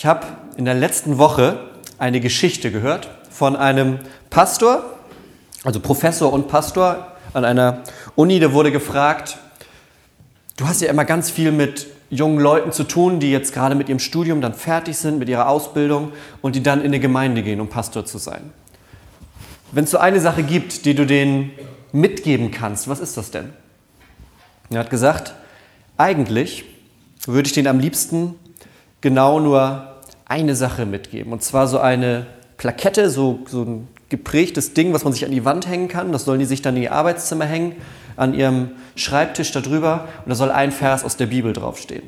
Ich 0.00 0.06
habe 0.06 0.26
in 0.56 0.64
der 0.64 0.72
letzten 0.72 1.18
Woche 1.18 1.58
eine 1.98 2.20
Geschichte 2.20 2.70
gehört 2.70 3.10
von 3.30 3.54
einem 3.54 3.98
Pastor, 4.30 4.82
also 5.62 5.78
Professor 5.78 6.32
und 6.32 6.48
Pastor 6.48 7.08
an 7.34 7.44
einer 7.44 7.82
Uni, 8.16 8.40
der 8.40 8.54
wurde 8.54 8.72
gefragt, 8.72 9.36
du 10.56 10.66
hast 10.66 10.80
ja 10.80 10.88
immer 10.88 11.04
ganz 11.04 11.28
viel 11.28 11.52
mit 11.52 11.86
jungen 12.08 12.40
Leuten 12.40 12.72
zu 12.72 12.84
tun, 12.84 13.20
die 13.20 13.30
jetzt 13.30 13.52
gerade 13.52 13.74
mit 13.74 13.90
ihrem 13.90 13.98
Studium 13.98 14.40
dann 14.40 14.54
fertig 14.54 14.96
sind, 14.96 15.18
mit 15.18 15.28
ihrer 15.28 15.50
Ausbildung 15.50 16.12
und 16.40 16.56
die 16.56 16.62
dann 16.62 16.78
in 16.78 16.86
eine 16.86 17.00
Gemeinde 17.00 17.42
gehen, 17.42 17.60
um 17.60 17.68
Pastor 17.68 18.06
zu 18.06 18.16
sein. 18.16 18.54
Wenn 19.70 19.84
es 19.84 19.90
so 19.90 19.98
eine 19.98 20.20
Sache 20.20 20.44
gibt, 20.44 20.86
die 20.86 20.94
du 20.94 21.04
denen 21.04 21.50
mitgeben 21.92 22.50
kannst, 22.50 22.88
was 22.88 23.00
ist 23.00 23.18
das 23.18 23.32
denn? 23.32 23.50
Er 24.70 24.78
hat 24.78 24.88
gesagt, 24.88 25.34
eigentlich 25.98 26.64
würde 27.26 27.48
ich 27.48 27.52
denen 27.52 27.68
am 27.68 27.80
liebsten 27.80 28.36
genau 29.02 29.40
nur 29.40 29.89
eine 30.30 30.54
Sache 30.54 30.86
mitgeben. 30.86 31.32
Und 31.32 31.42
zwar 31.42 31.66
so 31.66 31.80
eine 31.80 32.26
Plakette, 32.56 33.10
so, 33.10 33.40
so 33.46 33.62
ein 33.62 33.88
geprägtes 34.08 34.74
Ding, 34.74 34.92
was 34.92 35.02
man 35.02 35.12
sich 35.12 35.24
an 35.24 35.32
die 35.32 35.44
Wand 35.44 35.66
hängen 35.66 35.88
kann. 35.88 36.12
Das 36.12 36.24
sollen 36.24 36.38
die 36.38 36.46
sich 36.46 36.62
dann 36.62 36.76
in 36.76 36.84
ihr 36.84 36.92
Arbeitszimmer 36.92 37.44
hängen, 37.44 37.74
an 38.16 38.32
ihrem 38.32 38.70
Schreibtisch 38.94 39.50
darüber. 39.50 40.08
Und 40.24 40.30
da 40.30 40.36
soll 40.36 40.52
ein 40.52 40.70
Vers 40.70 41.04
aus 41.04 41.16
der 41.16 41.26
Bibel 41.26 41.52
draufstehen. 41.52 42.04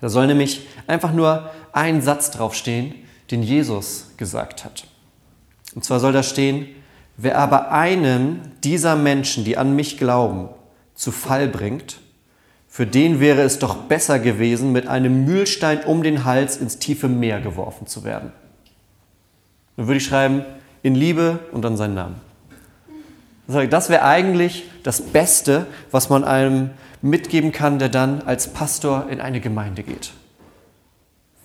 Da 0.00 0.08
soll 0.08 0.26
nämlich 0.26 0.66
einfach 0.88 1.12
nur 1.12 1.50
ein 1.72 2.02
Satz 2.02 2.32
draufstehen, 2.32 2.94
den 3.30 3.42
Jesus 3.42 4.10
gesagt 4.16 4.64
hat. 4.64 4.84
Und 5.74 5.84
zwar 5.84 6.00
soll 6.00 6.12
da 6.12 6.24
stehen, 6.24 6.66
wer 7.16 7.38
aber 7.38 7.70
einen 7.70 8.52
dieser 8.64 8.96
Menschen, 8.96 9.44
die 9.44 9.56
an 9.56 9.76
mich 9.76 9.98
glauben, 9.98 10.48
zu 10.94 11.12
Fall 11.12 11.46
bringt, 11.46 12.00
für 12.74 12.88
den 12.88 13.20
wäre 13.20 13.42
es 13.42 13.60
doch 13.60 13.76
besser 13.76 14.18
gewesen, 14.18 14.72
mit 14.72 14.88
einem 14.88 15.24
Mühlstein 15.24 15.84
um 15.84 16.02
den 16.02 16.24
Hals 16.24 16.56
ins 16.56 16.80
tiefe 16.80 17.06
Meer 17.06 17.40
geworfen 17.40 17.86
zu 17.86 18.02
werden. 18.02 18.32
Dann 19.76 19.86
würde 19.86 19.98
ich 19.98 20.04
schreiben, 20.04 20.44
in 20.82 20.96
Liebe 20.96 21.38
und 21.52 21.62
dann 21.62 21.76
seinen 21.76 21.94
Namen. 21.94 22.16
Das 23.46 23.90
wäre 23.90 24.02
eigentlich 24.02 24.64
das 24.82 25.02
Beste, 25.02 25.68
was 25.92 26.10
man 26.10 26.24
einem 26.24 26.70
mitgeben 27.00 27.52
kann, 27.52 27.78
der 27.78 27.90
dann 27.90 28.22
als 28.22 28.48
Pastor 28.48 29.06
in 29.08 29.20
eine 29.20 29.38
Gemeinde 29.38 29.84
geht. 29.84 30.12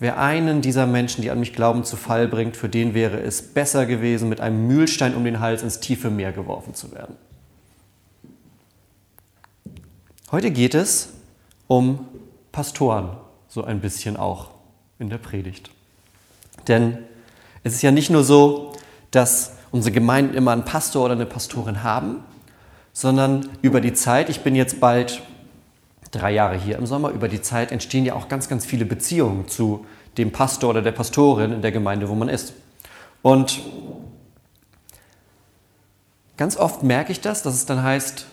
Wer 0.00 0.18
einen 0.18 0.62
dieser 0.62 0.88
Menschen, 0.88 1.22
die 1.22 1.30
an 1.30 1.38
mich 1.38 1.52
glauben, 1.52 1.84
zu 1.84 1.96
Fall 1.96 2.26
bringt, 2.26 2.56
für 2.56 2.68
den 2.68 2.92
wäre 2.92 3.20
es 3.20 3.40
besser 3.40 3.86
gewesen, 3.86 4.28
mit 4.28 4.40
einem 4.40 4.66
Mühlstein 4.66 5.14
um 5.14 5.22
den 5.22 5.38
Hals 5.38 5.62
ins 5.62 5.78
tiefe 5.78 6.10
Meer 6.10 6.32
geworfen 6.32 6.74
zu 6.74 6.90
werden. 6.90 7.14
Heute 10.32 10.50
geht 10.50 10.74
es 10.74 11.10
um 11.70 12.08
Pastoren, 12.50 13.10
so 13.46 13.62
ein 13.62 13.80
bisschen 13.80 14.16
auch 14.16 14.48
in 14.98 15.08
der 15.08 15.18
Predigt. 15.18 15.70
Denn 16.66 16.98
es 17.62 17.74
ist 17.74 17.82
ja 17.82 17.92
nicht 17.92 18.10
nur 18.10 18.24
so, 18.24 18.72
dass 19.12 19.52
unsere 19.70 19.92
Gemeinden 19.92 20.34
immer 20.34 20.50
einen 20.50 20.64
Pastor 20.64 21.04
oder 21.04 21.14
eine 21.14 21.26
Pastorin 21.26 21.84
haben, 21.84 22.24
sondern 22.92 23.50
über 23.62 23.80
die 23.80 23.92
Zeit, 23.92 24.30
ich 24.30 24.40
bin 24.40 24.56
jetzt 24.56 24.80
bald 24.80 25.22
drei 26.10 26.32
Jahre 26.32 26.56
hier 26.56 26.76
im 26.76 26.86
Sommer, 26.86 27.10
über 27.10 27.28
die 27.28 27.40
Zeit 27.40 27.70
entstehen 27.70 28.04
ja 28.04 28.14
auch 28.14 28.28
ganz, 28.28 28.48
ganz 28.48 28.66
viele 28.66 28.84
Beziehungen 28.84 29.46
zu 29.46 29.86
dem 30.18 30.32
Pastor 30.32 30.70
oder 30.70 30.82
der 30.82 30.90
Pastorin 30.90 31.52
in 31.52 31.62
der 31.62 31.70
Gemeinde, 31.70 32.08
wo 32.08 32.16
man 32.16 32.28
ist. 32.28 32.52
Und 33.22 33.60
ganz 36.36 36.56
oft 36.56 36.82
merke 36.82 37.12
ich 37.12 37.20
das, 37.20 37.44
dass 37.44 37.54
es 37.54 37.64
dann 37.64 37.80
heißt, 37.80 38.26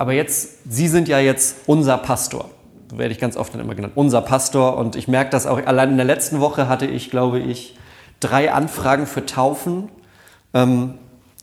aber 0.00 0.14
jetzt, 0.14 0.60
Sie 0.66 0.88
sind 0.88 1.08
ja 1.08 1.18
jetzt 1.18 1.56
unser 1.66 1.98
Pastor. 1.98 2.48
So 2.90 2.96
werde 2.96 3.12
ich 3.12 3.20
ganz 3.20 3.36
oft 3.36 3.52
dann 3.52 3.60
immer 3.60 3.74
genannt, 3.74 3.92
unser 3.96 4.22
Pastor. 4.22 4.78
Und 4.78 4.96
ich 4.96 5.08
merke 5.08 5.28
das 5.28 5.46
auch, 5.46 5.58
allein 5.66 5.90
in 5.90 5.96
der 5.98 6.06
letzten 6.06 6.40
Woche 6.40 6.70
hatte 6.70 6.86
ich, 6.86 7.10
glaube 7.10 7.38
ich, 7.38 7.76
drei 8.18 8.50
Anfragen 8.50 9.06
für 9.06 9.26
Taufen. 9.26 9.90
Ähm, 10.54 10.94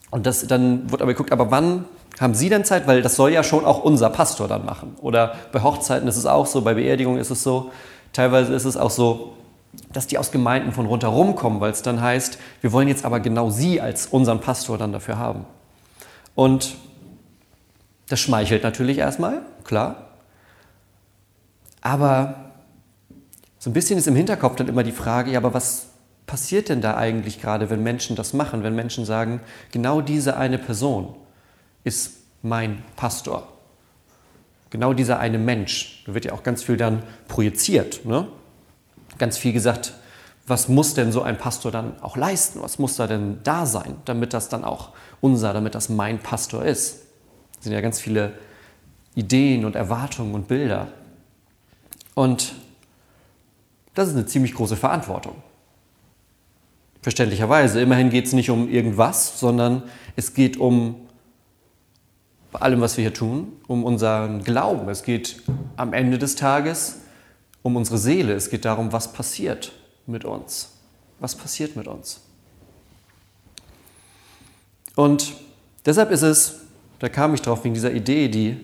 und 0.10 0.26
das, 0.26 0.48
dann 0.48 0.90
wird 0.90 1.04
aber 1.04 1.12
geguckt, 1.12 1.32
aber 1.32 1.52
wann 1.52 1.86
haben 2.20 2.34
Sie 2.34 2.50
denn 2.50 2.66
Zeit? 2.66 2.88
Weil 2.88 3.04
das 3.04 3.16
soll 3.16 3.30
ja 3.30 3.44
schon 3.44 3.64
auch 3.64 3.84
unser 3.84 4.10
Pastor 4.10 4.48
dann 4.48 4.66
machen. 4.66 4.96
Oder 5.02 5.36
bei 5.52 5.62
Hochzeiten 5.62 6.08
ist 6.08 6.18
es 6.18 6.26
auch 6.26 6.48
so, 6.48 6.62
bei 6.64 6.74
Beerdigungen 6.74 7.22
ist 7.22 7.30
es 7.30 7.44
so. 7.44 7.70
Teilweise 8.12 8.56
ist 8.56 8.66
es 8.66 8.76
auch 8.76 8.90
so, 8.90 9.34
dass 9.94 10.08
die 10.08 10.18
aus 10.18 10.32
Gemeinden 10.32 10.72
von 10.72 10.88
rundherum 10.88 11.36
kommen, 11.36 11.62
weil 11.62 11.74
es 11.74 11.84
dann 11.84 12.02
heißt, 12.02 12.40
wir 12.62 12.72
wollen 12.72 12.88
jetzt 12.88 13.06
aber 13.06 13.20
genau 13.20 13.52
Sie 13.52 13.80
als 13.80 14.08
unseren 14.08 14.40
Pastor 14.40 14.80
dann 14.80 14.94
dafür 14.94 15.20
haben. 15.20 15.46
Und 16.34 16.76
das 18.10 18.20
schmeichelt 18.20 18.64
natürlich 18.64 18.98
erstmal, 19.00 19.42
klar. 19.64 20.10
Aber 21.82 22.52
so 23.60 23.70
ein 23.70 23.74
bisschen 23.74 23.98
ist 23.98 24.08
im 24.08 24.16
Hinterkopf 24.16 24.56
dann 24.56 24.68
immer 24.68 24.84
die 24.84 24.92
Frage, 24.92 25.32
ja, 25.32 25.40
aber 25.40 25.54
was 25.54 25.88
passiert 26.26 26.70
denn 26.70 26.82
da 26.82 26.96
eigentlich 26.96 27.42
gerade, 27.42 27.70
wenn 27.70 27.82
Menschen 27.82 28.16
das 28.16 28.34
machen, 28.34 28.64
wenn 28.64 28.76
Menschen 28.76 29.06
sagen, 29.06 29.40
genau 29.72 30.02
diese 30.02 30.38
eine 30.38 30.58
Person 30.58 31.16
ist 31.84 32.18
mein 32.42 32.84
Pastor. 32.96 33.48
Genau 34.70 34.94
dieser 34.94 35.20
eine 35.20 35.38
Mensch. 35.38 36.04
Da 36.06 36.14
wird 36.14 36.26
ja 36.26 36.34
auch 36.34 36.44
ganz 36.44 36.64
viel 36.64 36.76
dann 36.76 37.02
projiziert. 37.30 38.06
Ne? 38.06 38.28
Ganz 39.18 39.38
viel 39.38 39.54
gesagt, 39.54 39.94
was 40.46 40.68
muss 40.68 40.94
denn 40.94 41.12
so 41.12 41.22
ein 41.22 41.38
Pastor 41.38 41.72
dann 41.72 42.02
auch 42.02 42.18
leisten? 42.18 42.62
Was 42.62 42.78
muss 42.78 42.98
da 42.98 43.08
denn 43.08 43.40
da 43.44 43.66
sein, 43.66 43.96
damit 44.06 44.34
das 44.34 44.50
dann 44.50 44.66
auch 44.66 44.90
unser, 45.22 45.54
damit 45.54 45.76
das 45.76 45.88
mein 45.90 46.20
Pastor 46.20 46.64
ist? 46.64 47.07
Sind 47.60 47.74
ja 47.74 47.82
ganz 47.82 48.00
viele 48.00 48.34
Ideen 49.16 49.66
und 49.66 49.76
Erwartungen 49.76 50.34
und 50.36 50.48
Bilder. 50.48 50.90
Und 52.14 52.54
das 53.94 54.10
ist 54.10 54.16
eine 54.16 54.26
ziemlich 54.26 54.54
große 54.54 54.76
Verantwortung. 54.76 55.36
Verständlicherweise. 57.02 57.82
Immerhin 57.82 58.10
geht 58.10 58.26
es 58.26 58.34
nicht 58.34 58.50
um 58.50 58.70
irgendwas, 58.70 59.40
sondern 59.40 59.84
es 60.16 60.34
geht 60.34 60.58
um 60.58 61.08
bei 62.52 62.60
allem, 62.60 62.82
was 62.82 62.98
wir 62.98 63.04
hier 63.04 63.14
tun, 63.14 63.54
um 63.68 63.84
unseren 63.84 64.44
Glauben. 64.44 64.88
Es 64.90 65.04
geht 65.04 65.42
am 65.76 65.94
Ende 65.94 66.18
des 66.18 66.36
Tages 66.36 67.00
um 67.64 67.76
unsere 67.76 67.98
Seele. 67.98 68.34
Es 68.34 68.50
geht 68.50 68.66
darum, 68.66 68.92
was 68.92 69.14
passiert 69.14 69.74
mit 70.06 70.26
uns. 70.26 70.72
Was 71.20 71.36
passiert 71.36 71.76
mit 71.76 71.88
uns? 71.88 72.22
Und 74.96 75.34
deshalb 75.86 76.12
ist 76.12 76.22
es, 76.22 76.62
da 77.00 77.10
kam 77.10 77.34
ich 77.34 77.42
drauf 77.42 77.64
wegen 77.64 77.74
dieser 77.74 77.92
Idee, 77.92 78.28
die 78.28 78.58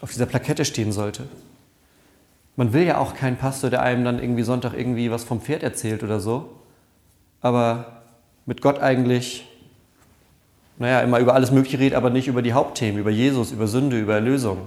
auf 0.00 0.12
dieser 0.12 0.26
Plakette 0.26 0.64
stehen 0.64 0.92
sollte. 0.92 1.24
Man 2.56 2.72
will 2.72 2.84
ja 2.84 2.98
auch 2.98 3.14
keinen 3.14 3.36
Pastor, 3.36 3.70
der 3.70 3.82
einem 3.82 4.04
dann 4.04 4.18
irgendwie 4.20 4.42
Sonntag 4.42 4.74
irgendwie 4.74 5.10
was 5.10 5.24
vom 5.24 5.40
Pferd 5.40 5.62
erzählt 5.62 6.02
oder 6.02 6.20
so, 6.20 6.56
aber 7.40 8.02
mit 8.46 8.62
Gott 8.62 8.80
eigentlich 8.80 9.48
naja, 10.78 11.00
immer 11.00 11.18
über 11.18 11.34
alles 11.34 11.50
Mögliche 11.50 11.78
redet, 11.78 11.96
aber 11.96 12.10
nicht 12.10 12.28
über 12.28 12.40
die 12.40 12.52
Hauptthemen, 12.52 13.00
über 13.00 13.10
Jesus, 13.10 13.50
über 13.50 13.66
Sünde, 13.66 13.98
über 13.98 14.14
Erlösung. 14.14 14.58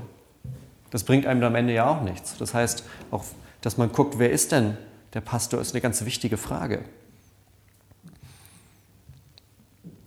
Das 0.90 1.04
bringt 1.04 1.26
einem 1.26 1.42
am 1.44 1.56
Ende 1.56 1.74
ja 1.74 1.90
auch 1.90 2.02
nichts. 2.02 2.38
Das 2.38 2.54
heißt, 2.54 2.84
auch, 3.12 3.24
dass 3.62 3.78
man 3.78 3.92
guckt, 3.92 4.20
wer 4.20 4.30
ist 4.30 4.52
denn 4.52 4.78
der 5.14 5.22
Pastor, 5.22 5.62
ist 5.62 5.74
eine 5.74 5.82
ganz 5.82 6.04
wichtige 6.04 6.36
Frage. 6.36 6.80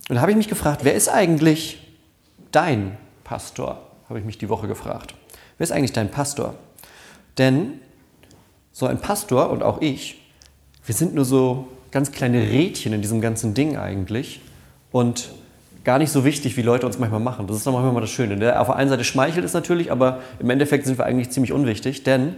Und 0.09 0.15
da 0.15 0.21
habe 0.21 0.31
ich 0.31 0.37
mich 0.37 0.47
gefragt, 0.47 0.81
wer 0.83 0.93
ist 0.93 1.09
eigentlich 1.09 1.79
dein 2.51 2.97
Pastor? 3.23 3.81
Habe 4.07 4.19
ich 4.19 4.25
mich 4.25 4.37
die 4.37 4.49
Woche 4.49 4.67
gefragt. 4.67 5.15
Wer 5.57 5.63
ist 5.63 5.71
eigentlich 5.71 5.93
dein 5.93 6.11
Pastor? 6.11 6.55
Denn 7.37 7.79
so 8.71 8.85
ein 8.85 8.99
Pastor 8.99 9.49
und 9.49 9.63
auch 9.63 9.81
ich, 9.81 10.21
wir 10.85 10.93
sind 10.93 11.15
nur 11.15 11.25
so 11.25 11.67
ganz 11.91 12.11
kleine 12.11 12.41
Rädchen 12.41 12.93
in 12.93 13.01
diesem 13.01 13.21
ganzen 13.21 13.53
Ding 13.53 13.77
eigentlich. 13.77 14.41
Und 14.91 15.29
gar 15.85 15.99
nicht 15.99 16.11
so 16.11 16.25
wichtig, 16.25 16.57
wie 16.57 16.61
Leute 16.61 16.85
uns 16.85 16.99
manchmal 16.99 17.21
machen. 17.21 17.47
Das 17.47 17.55
ist 17.55 17.65
doch 17.65 17.71
manchmal 17.71 17.93
mal 17.93 18.01
das 18.01 18.09
Schöne. 18.09 18.35
Ne? 18.35 18.59
Auf 18.59 18.67
der 18.67 18.75
einen 18.75 18.89
Seite 18.89 19.03
schmeichelt 19.03 19.45
es 19.45 19.53
natürlich, 19.53 19.91
aber 19.91 20.19
im 20.39 20.49
Endeffekt 20.49 20.85
sind 20.85 20.97
wir 20.97 21.05
eigentlich 21.05 21.29
ziemlich 21.29 21.53
unwichtig, 21.53 22.03
denn 22.03 22.35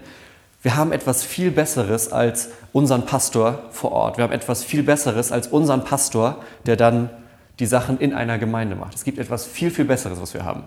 wir 0.62 0.76
haben 0.76 0.92
etwas 0.92 1.24
viel 1.24 1.50
Besseres 1.50 2.12
als 2.12 2.50
unseren 2.74 3.06
Pastor 3.06 3.64
vor 3.72 3.94
Ort. 3.94 4.18
Wir 4.18 4.26
haben 4.26 4.34
etwas 4.34 4.64
viel 4.64 4.84
Besseres 4.84 5.32
als 5.32 5.48
unseren 5.48 5.84
Pastor, 5.84 6.44
der 6.66 6.76
dann 6.76 7.10
die 7.60 7.66
Sachen 7.66 8.00
in 8.00 8.14
einer 8.14 8.38
Gemeinde 8.38 8.76
macht. 8.76 8.96
Es 8.96 9.04
gibt 9.04 9.18
etwas 9.18 9.46
viel, 9.46 9.72
viel 9.72 9.86
Besseres, 9.86 10.22
was 10.22 10.34
wir 10.34 10.46
haben. 10.46 10.64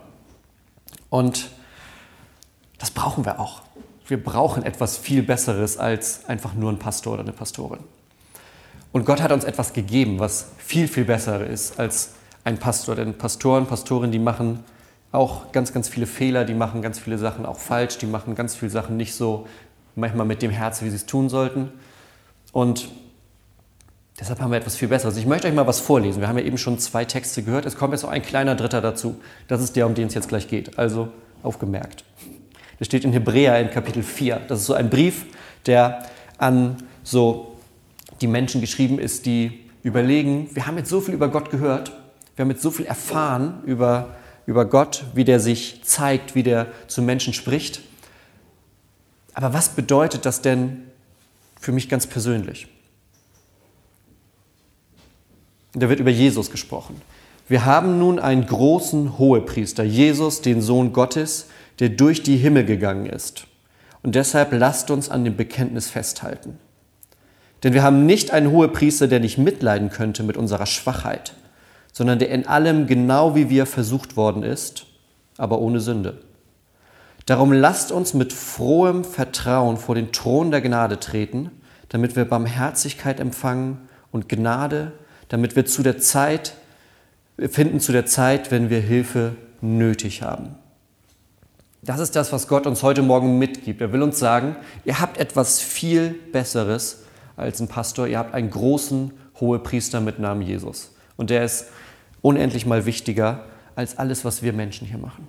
Und 1.08 1.50
das 2.78 2.90
brauchen 2.90 3.24
wir 3.24 3.38
auch. 3.38 3.62
Wir 4.06 4.22
brauchen 4.22 4.64
etwas 4.64 4.98
viel 4.98 5.22
Besseres 5.22 5.78
als 5.78 6.24
einfach 6.26 6.54
nur 6.54 6.72
ein 6.72 6.78
Pastor 6.78 7.14
oder 7.14 7.22
eine 7.22 7.32
Pastorin. 7.32 7.80
Und 8.92 9.04
Gott 9.04 9.22
hat 9.22 9.30
uns 9.30 9.44
etwas 9.44 9.72
gegeben, 9.72 10.18
was 10.18 10.48
viel, 10.58 10.88
viel 10.88 11.04
besser 11.04 11.46
ist 11.46 11.78
als 11.78 12.14
ein 12.42 12.58
Pastor. 12.58 12.96
Denn 12.96 13.16
Pastoren, 13.16 13.66
Pastorinnen, 13.66 14.10
die 14.10 14.18
machen 14.18 14.64
auch 15.12 15.52
ganz, 15.52 15.72
ganz 15.72 15.88
viele 15.88 16.06
Fehler, 16.06 16.44
die 16.44 16.54
machen 16.54 16.82
ganz 16.82 16.98
viele 16.98 17.18
Sachen 17.18 17.46
auch 17.46 17.58
falsch, 17.58 17.98
die 17.98 18.06
machen 18.06 18.34
ganz 18.34 18.54
viele 18.54 18.70
Sachen 18.70 18.96
nicht 18.96 19.14
so 19.14 19.46
manchmal 19.94 20.26
mit 20.26 20.42
dem 20.42 20.50
Herz, 20.50 20.82
wie 20.82 20.90
sie 20.90 20.96
es 20.96 21.06
tun 21.06 21.28
sollten. 21.28 21.70
Und 22.52 22.88
deshalb 24.20 24.40
haben 24.40 24.50
wir 24.50 24.58
etwas 24.58 24.76
viel 24.76 24.88
Besseres. 24.88 25.16
Ich 25.16 25.26
möchte 25.26 25.48
euch 25.48 25.54
mal 25.54 25.66
was 25.66 25.80
vorlesen. 25.80 26.20
Wir 26.20 26.28
haben 26.28 26.38
ja 26.38 26.44
eben 26.44 26.58
schon 26.58 26.78
zwei 26.78 27.04
Texte 27.04 27.42
gehört. 27.42 27.66
Es 27.66 27.76
kommt 27.76 27.92
jetzt 27.92 28.02
noch 28.02 28.10
ein 28.10 28.22
kleiner 28.22 28.54
Dritter 28.54 28.80
dazu. 28.80 29.20
Das 29.48 29.62
ist 29.62 29.76
der, 29.76 29.86
um 29.86 29.94
den 29.94 30.08
es 30.08 30.14
jetzt 30.14 30.28
gleich 30.28 30.46
geht. 30.46 30.78
Also 30.78 31.08
aufgemerkt. 31.42 32.04
Das 32.78 32.86
steht 32.86 33.04
in 33.04 33.12
Hebräer 33.12 33.58
in 33.60 33.70
Kapitel 33.70 34.02
4. 34.02 34.42
Das 34.48 34.60
ist 34.60 34.66
so 34.66 34.74
ein 34.74 34.90
Brief, 34.90 35.26
der 35.66 36.06
an 36.38 36.76
so 37.02 37.56
die 38.20 38.26
Menschen 38.26 38.60
geschrieben 38.60 38.98
ist, 38.98 39.26
die 39.26 39.64
überlegen, 39.82 40.48
wir 40.52 40.66
haben 40.66 40.76
jetzt 40.76 40.90
so 40.90 41.00
viel 41.00 41.14
über 41.14 41.28
Gott 41.28 41.50
gehört, 41.50 41.92
wir 42.36 42.44
haben 42.44 42.50
jetzt 42.50 42.62
so 42.62 42.70
viel 42.70 42.86
erfahren 42.86 43.62
über, 43.64 44.14
über 44.46 44.66
Gott, 44.66 45.04
wie 45.14 45.24
der 45.24 45.40
sich 45.40 45.82
zeigt, 45.84 46.34
wie 46.34 46.42
der 46.42 46.66
zu 46.86 47.02
Menschen 47.02 47.32
spricht. 47.32 47.80
Aber 49.32 49.54
was 49.54 49.70
bedeutet 49.70 50.26
das 50.26 50.42
denn 50.42 50.84
für 51.58 51.72
mich 51.72 51.88
ganz 51.88 52.06
persönlich? 52.06 52.68
Da 55.72 55.88
wird 55.88 56.00
über 56.00 56.10
Jesus 56.10 56.50
gesprochen. 56.50 57.00
Wir 57.48 57.64
haben 57.64 57.98
nun 57.98 58.18
einen 58.18 58.46
großen 58.46 59.18
Hohepriester, 59.18 59.82
Jesus, 59.82 60.40
den 60.40 60.62
Sohn 60.62 60.92
Gottes, 60.92 61.46
der 61.78 61.88
durch 61.88 62.22
die 62.22 62.36
Himmel 62.36 62.64
gegangen 62.64 63.06
ist. 63.06 63.46
Und 64.02 64.14
deshalb 64.14 64.52
lasst 64.52 64.90
uns 64.90 65.08
an 65.08 65.24
dem 65.24 65.36
Bekenntnis 65.36 65.90
festhalten. 65.90 66.58
Denn 67.62 67.74
wir 67.74 67.82
haben 67.82 68.06
nicht 68.06 68.30
einen 68.30 68.50
Hohepriester, 68.50 69.08
der 69.08 69.20
nicht 69.20 69.36
mitleiden 69.36 69.90
könnte 69.90 70.22
mit 70.22 70.36
unserer 70.36 70.66
Schwachheit, 70.66 71.34
sondern 71.92 72.18
der 72.18 72.30
in 72.30 72.46
allem 72.46 72.86
genau 72.86 73.34
wie 73.34 73.50
wir 73.50 73.66
versucht 73.66 74.16
worden 74.16 74.42
ist, 74.42 74.86
aber 75.36 75.60
ohne 75.60 75.80
Sünde. 75.80 76.22
Darum 77.26 77.52
lasst 77.52 77.92
uns 77.92 78.14
mit 78.14 78.32
frohem 78.32 79.04
Vertrauen 79.04 79.76
vor 79.76 79.94
den 79.94 80.12
Thron 80.12 80.50
der 80.50 80.62
Gnade 80.62 80.98
treten, 80.98 81.50
damit 81.88 82.16
wir 82.16 82.24
Barmherzigkeit 82.24 83.20
empfangen 83.20 83.88
und 84.10 84.28
Gnade, 84.28 84.92
damit 85.30 85.56
wir 85.56 85.64
zu 85.64 85.82
der 85.82 85.98
Zeit 85.98 86.52
finden 87.48 87.80
zu 87.80 87.92
der 87.92 88.06
Zeit, 88.06 88.50
wenn 88.50 88.70
wir 88.70 88.80
Hilfe 88.80 89.36
nötig 89.60 90.22
haben. 90.22 90.54
Das 91.82 91.98
ist 91.98 92.14
das, 92.14 92.32
was 92.32 92.48
Gott 92.48 92.66
uns 92.66 92.82
heute 92.82 93.02
Morgen 93.02 93.38
mitgibt. 93.38 93.80
Er 93.80 93.92
will 93.92 94.02
uns 94.02 94.18
sagen, 94.18 94.56
ihr 94.84 95.00
habt 95.00 95.16
etwas 95.16 95.60
viel 95.60 96.14
Besseres 96.32 97.04
als 97.36 97.60
ein 97.60 97.68
Pastor. 97.68 98.06
Ihr 98.06 98.18
habt 98.18 98.34
einen 98.34 98.50
großen 98.50 99.12
Hohepriester 99.40 100.00
mit 100.00 100.18
Namen 100.18 100.42
Jesus. 100.42 100.92
Und 101.16 101.30
der 101.30 101.44
ist 101.44 101.66
unendlich 102.20 102.66
mal 102.66 102.84
wichtiger 102.84 103.44
als 103.76 103.98
alles, 103.98 104.26
was 104.26 104.42
wir 104.42 104.52
Menschen 104.52 104.86
hier 104.86 104.98
machen. 104.98 105.26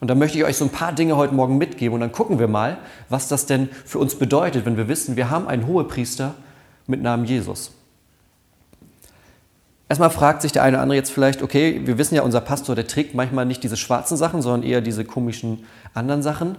Und 0.00 0.08
da 0.08 0.14
möchte 0.14 0.36
ich 0.36 0.44
euch 0.44 0.58
so 0.58 0.66
ein 0.66 0.70
paar 0.70 0.92
Dinge 0.92 1.16
heute 1.16 1.32
Morgen 1.32 1.56
mitgeben 1.56 1.94
und 1.94 2.00
dann 2.00 2.12
gucken 2.12 2.38
wir 2.38 2.48
mal, 2.48 2.76
was 3.08 3.28
das 3.28 3.46
denn 3.46 3.70
für 3.86 3.98
uns 3.98 4.16
bedeutet, 4.16 4.66
wenn 4.66 4.76
wir 4.76 4.88
wissen, 4.88 5.16
wir 5.16 5.30
haben 5.30 5.48
einen 5.48 5.66
Hohepriester 5.66 6.34
mit 6.86 7.00
Namen 7.00 7.24
Jesus. 7.24 7.72
Erstmal 9.88 10.10
fragt 10.10 10.42
sich 10.42 10.52
der 10.52 10.62
eine 10.62 10.76
oder 10.76 10.82
andere 10.82 10.96
jetzt 10.96 11.12
vielleicht, 11.12 11.42
okay, 11.42 11.82
wir 11.84 11.98
wissen 11.98 12.14
ja, 12.14 12.22
unser 12.22 12.40
Pastor, 12.40 12.74
der 12.74 12.86
trägt 12.86 13.14
manchmal 13.14 13.44
nicht 13.44 13.62
diese 13.62 13.76
schwarzen 13.76 14.16
Sachen, 14.16 14.40
sondern 14.40 14.62
eher 14.62 14.80
diese 14.80 15.04
komischen 15.04 15.64
anderen 15.92 16.22
Sachen. 16.22 16.56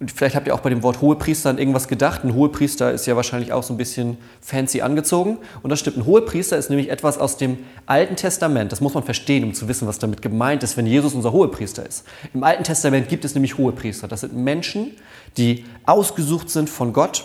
Und 0.00 0.12
vielleicht 0.12 0.36
habt 0.36 0.46
ihr 0.46 0.54
auch 0.54 0.60
bei 0.60 0.70
dem 0.70 0.84
Wort 0.84 1.00
Hohepriester 1.00 1.50
an 1.50 1.58
irgendwas 1.58 1.88
gedacht. 1.88 2.22
Ein 2.22 2.34
Hohepriester 2.34 2.92
ist 2.92 3.06
ja 3.06 3.16
wahrscheinlich 3.16 3.52
auch 3.52 3.64
so 3.64 3.74
ein 3.74 3.76
bisschen 3.76 4.16
fancy 4.40 4.80
angezogen. 4.80 5.38
Und 5.62 5.70
das 5.70 5.80
stimmt. 5.80 5.96
Ein 5.96 6.06
Hohepriester 6.06 6.56
ist 6.56 6.70
nämlich 6.70 6.88
etwas 6.88 7.18
aus 7.18 7.36
dem 7.36 7.58
Alten 7.86 8.14
Testament. 8.14 8.70
Das 8.70 8.80
muss 8.80 8.94
man 8.94 9.02
verstehen, 9.02 9.42
um 9.42 9.54
zu 9.54 9.66
wissen, 9.66 9.88
was 9.88 9.98
damit 9.98 10.22
gemeint 10.22 10.62
ist, 10.62 10.76
wenn 10.76 10.86
Jesus 10.86 11.14
unser 11.14 11.32
Hohepriester 11.32 11.84
ist. 11.84 12.04
Im 12.32 12.44
Alten 12.44 12.62
Testament 12.62 13.08
gibt 13.08 13.24
es 13.24 13.34
nämlich 13.34 13.58
Hohepriester. 13.58 14.06
Das 14.06 14.20
sind 14.20 14.36
Menschen, 14.36 14.92
die 15.36 15.64
ausgesucht 15.84 16.48
sind 16.48 16.70
von 16.70 16.92
Gott, 16.92 17.24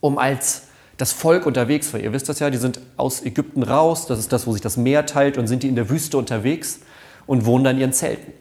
um 0.00 0.18
als 0.18 0.67
das 0.98 1.12
Volk 1.12 1.46
unterwegs 1.46 1.92
war. 1.92 2.00
Ihr 2.00 2.12
wisst 2.12 2.28
das 2.28 2.40
ja, 2.40 2.50
die 2.50 2.58
sind 2.58 2.80
aus 2.96 3.24
Ägypten 3.24 3.62
raus, 3.62 4.06
das 4.06 4.18
ist 4.18 4.32
das, 4.32 4.46
wo 4.46 4.52
sich 4.52 4.60
das 4.60 4.76
Meer 4.76 5.06
teilt, 5.06 5.38
und 5.38 5.46
sind 5.46 5.62
die 5.62 5.68
in 5.68 5.76
der 5.76 5.88
Wüste 5.88 6.18
unterwegs 6.18 6.80
und 7.26 7.46
wohnen 7.46 7.64
dann 7.64 7.76
in 7.76 7.82
ihren 7.82 7.92
Zelten. 7.92 8.32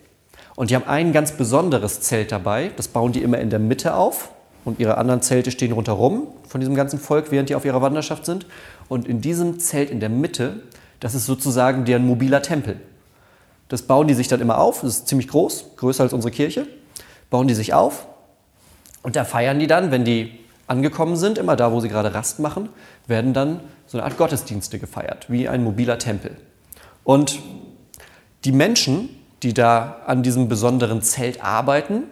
Und 0.56 0.72
die 0.72 0.76
haben 0.76 0.88
ein 0.88 1.14
ganz 1.14 1.34
besonderes 1.34 2.02
Zelt 2.02 2.32
dabei, 2.32 2.72
das 2.76 2.88
bauen 2.88 3.12
die 3.12 3.22
immer 3.22 3.38
in 3.38 3.52
der 3.52 3.60
Mitte 3.60 3.94
auf 3.94 4.32
und 4.66 4.80
ihre 4.80 4.98
anderen 4.98 5.22
Zelte 5.22 5.52
stehen 5.52 5.72
rundherum 5.72 6.28
von 6.48 6.60
diesem 6.60 6.74
ganzen 6.74 7.00
Volk, 7.00 7.32
während 7.32 7.50
die 7.50 7.56
auf 7.56 7.64
ihrer 7.64 7.82
Wanderschaft 7.84 8.26
sind. 8.26 8.48
Und 8.90 9.08
in 9.08 9.22
diesem 9.22 9.60
Zelt 9.60 9.92
in 9.92 10.00
der 10.00 10.10
Mitte, 10.10 10.62
das 11.00 11.14
ist 11.14 11.28
sozusagen 11.28 11.86
deren 11.86 12.08
mobiler 12.08 12.42
Tempel. 12.42 12.80
Das 13.70 13.84
bauen 13.84 14.08
die 14.08 14.16
sich 14.16 14.30
dann 14.30 14.42
immer 14.42 14.58
auf, 14.58 14.82
das 14.82 14.98
ist 14.98 15.08
ziemlich 15.08 15.28
groß, 15.28 15.76
größer 15.78 16.04
als 16.04 16.14
unsere 16.14 16.32
Kirche, 16.32 16.68
bauen 17.30 17.48
die 17.48 17.54
sich 17.54 17.74
auf 17.76 18.08
und 19.04 19.16
da 19.16 19.26
feiern 19.26 19.60
die 19.60 19.68
dann, 19.68 19.92
wenn 19.92 20.06
die 20.06 20.32
angekommen 20.68 21.16
sind, 21.16 21.38
immer 21.38 21.56
da, 21.56 21.72
wo 21.72 21.80
sie 21.80 21.90
gerade 21.90 22.14
Rast 22.14 22.40
machen, 22.40 22.70
werden 23.08 23.34
dann 23.34 23.62
so 23.86 23.98
eine 23.98 24.06
Art 24.06 24.18
Gottesdienste 24.18 24.80
gefeiert, 24.80 25.30
wie 25.30 25.48
ein 25.48 25.64
mobiler 25.64 25.98
Tempel. 25.98 26.36
Und 27.04 27.40
die 28.44 28.52
Menschen, 28.52 29.10
die 29.44 29.54
da 29.54 30.02
an 30.06 30.24
diesem 30.24 30.50
besonderen 30.50 31.02
Zelt 31.02 31.44
arbeiten, 31.44 32.04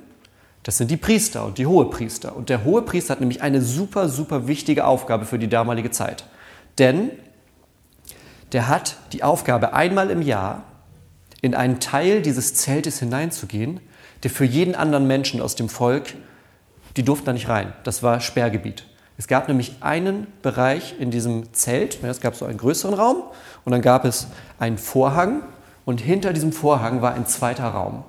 das 0.64 0.78
sind 0.78 0.90
die 0.90 0.98
Priester 0.98 1.46
und 1.46 1.58
die 1.58 1.68
Hohepriester. 1.68 2.36
Und 2.36 2.50
der 2.50 2.64
Hohepriester 2.64 3.12
hat 3.12 3.20
nämlich 3.20 3.42
eine 3.42 3.62
super, 3.62 4.10
super 4.10 4.48
wichtige 4.48 4.86
Aufgabe 4.86 5.26
für 5.26 5.38
die 5.38 5.48
damalige 5.48 5.92
Zeit. 5.92 6.26
Denn 6.80 7.12
der 8.52 8.68
hat 8.68 8.98
die 9.12 9.22
Aufgabe, 9.22 9.74
einmal 9.74 10.10
im 10.10 10.22
Jahr 10.22 10.64
in 11.42 11.54
einen 11.54 11.80
Teil 11.80 12.22
dieses 12.22 12.56
Zeltes 12.56 13.00
hineinzugehen, 13.00 13.80
der 14.24 14.32
für 14.32 14.46
jeden 14.46 14.74
anderen 14.74 15.06
Menschen 15.06 15.42
aus 15.42 15.56
dem 15.56 15.70
Volk 15.70 16.16
die 16.98 17.04
durften 17.04 17.26
da 17.26 17.34
nicht 17.34 17.50
rein. 17.50 17.74
Das 17.84 18.04
war 18.04 18.20
Sperrgebiet. 18.20 18.86
Es 19.18 19.28
gab 19.28 19.48
nämlich 19.48 19.78
einen 19.82 20.28
Bereich 20.42 20.96
in 21.00 21.10
diesem 21.10 21.54
Zelt, 21.54 22.04
es 22.04 22.20
gab 22.20 22.36
so 22.36 22.46
einen 22.46 22.58
größeren 22.58 22.94
Raum 22.94 23.24
und 23.64 23.72
dann 23.72 23.82
gab 23.82 24.04
es 24.04 24.28
einen 24.60 24.78
Vorhang 24.78 25.44
und 25.86 26.02
hinter 26.02 26.34
diesem 26.34 26.52
Vorhang 26.52 27.02
war 27.02 27.14
ein 27.14 27.26
zweiter 27.26 27.68
Raum. 27.68 28.04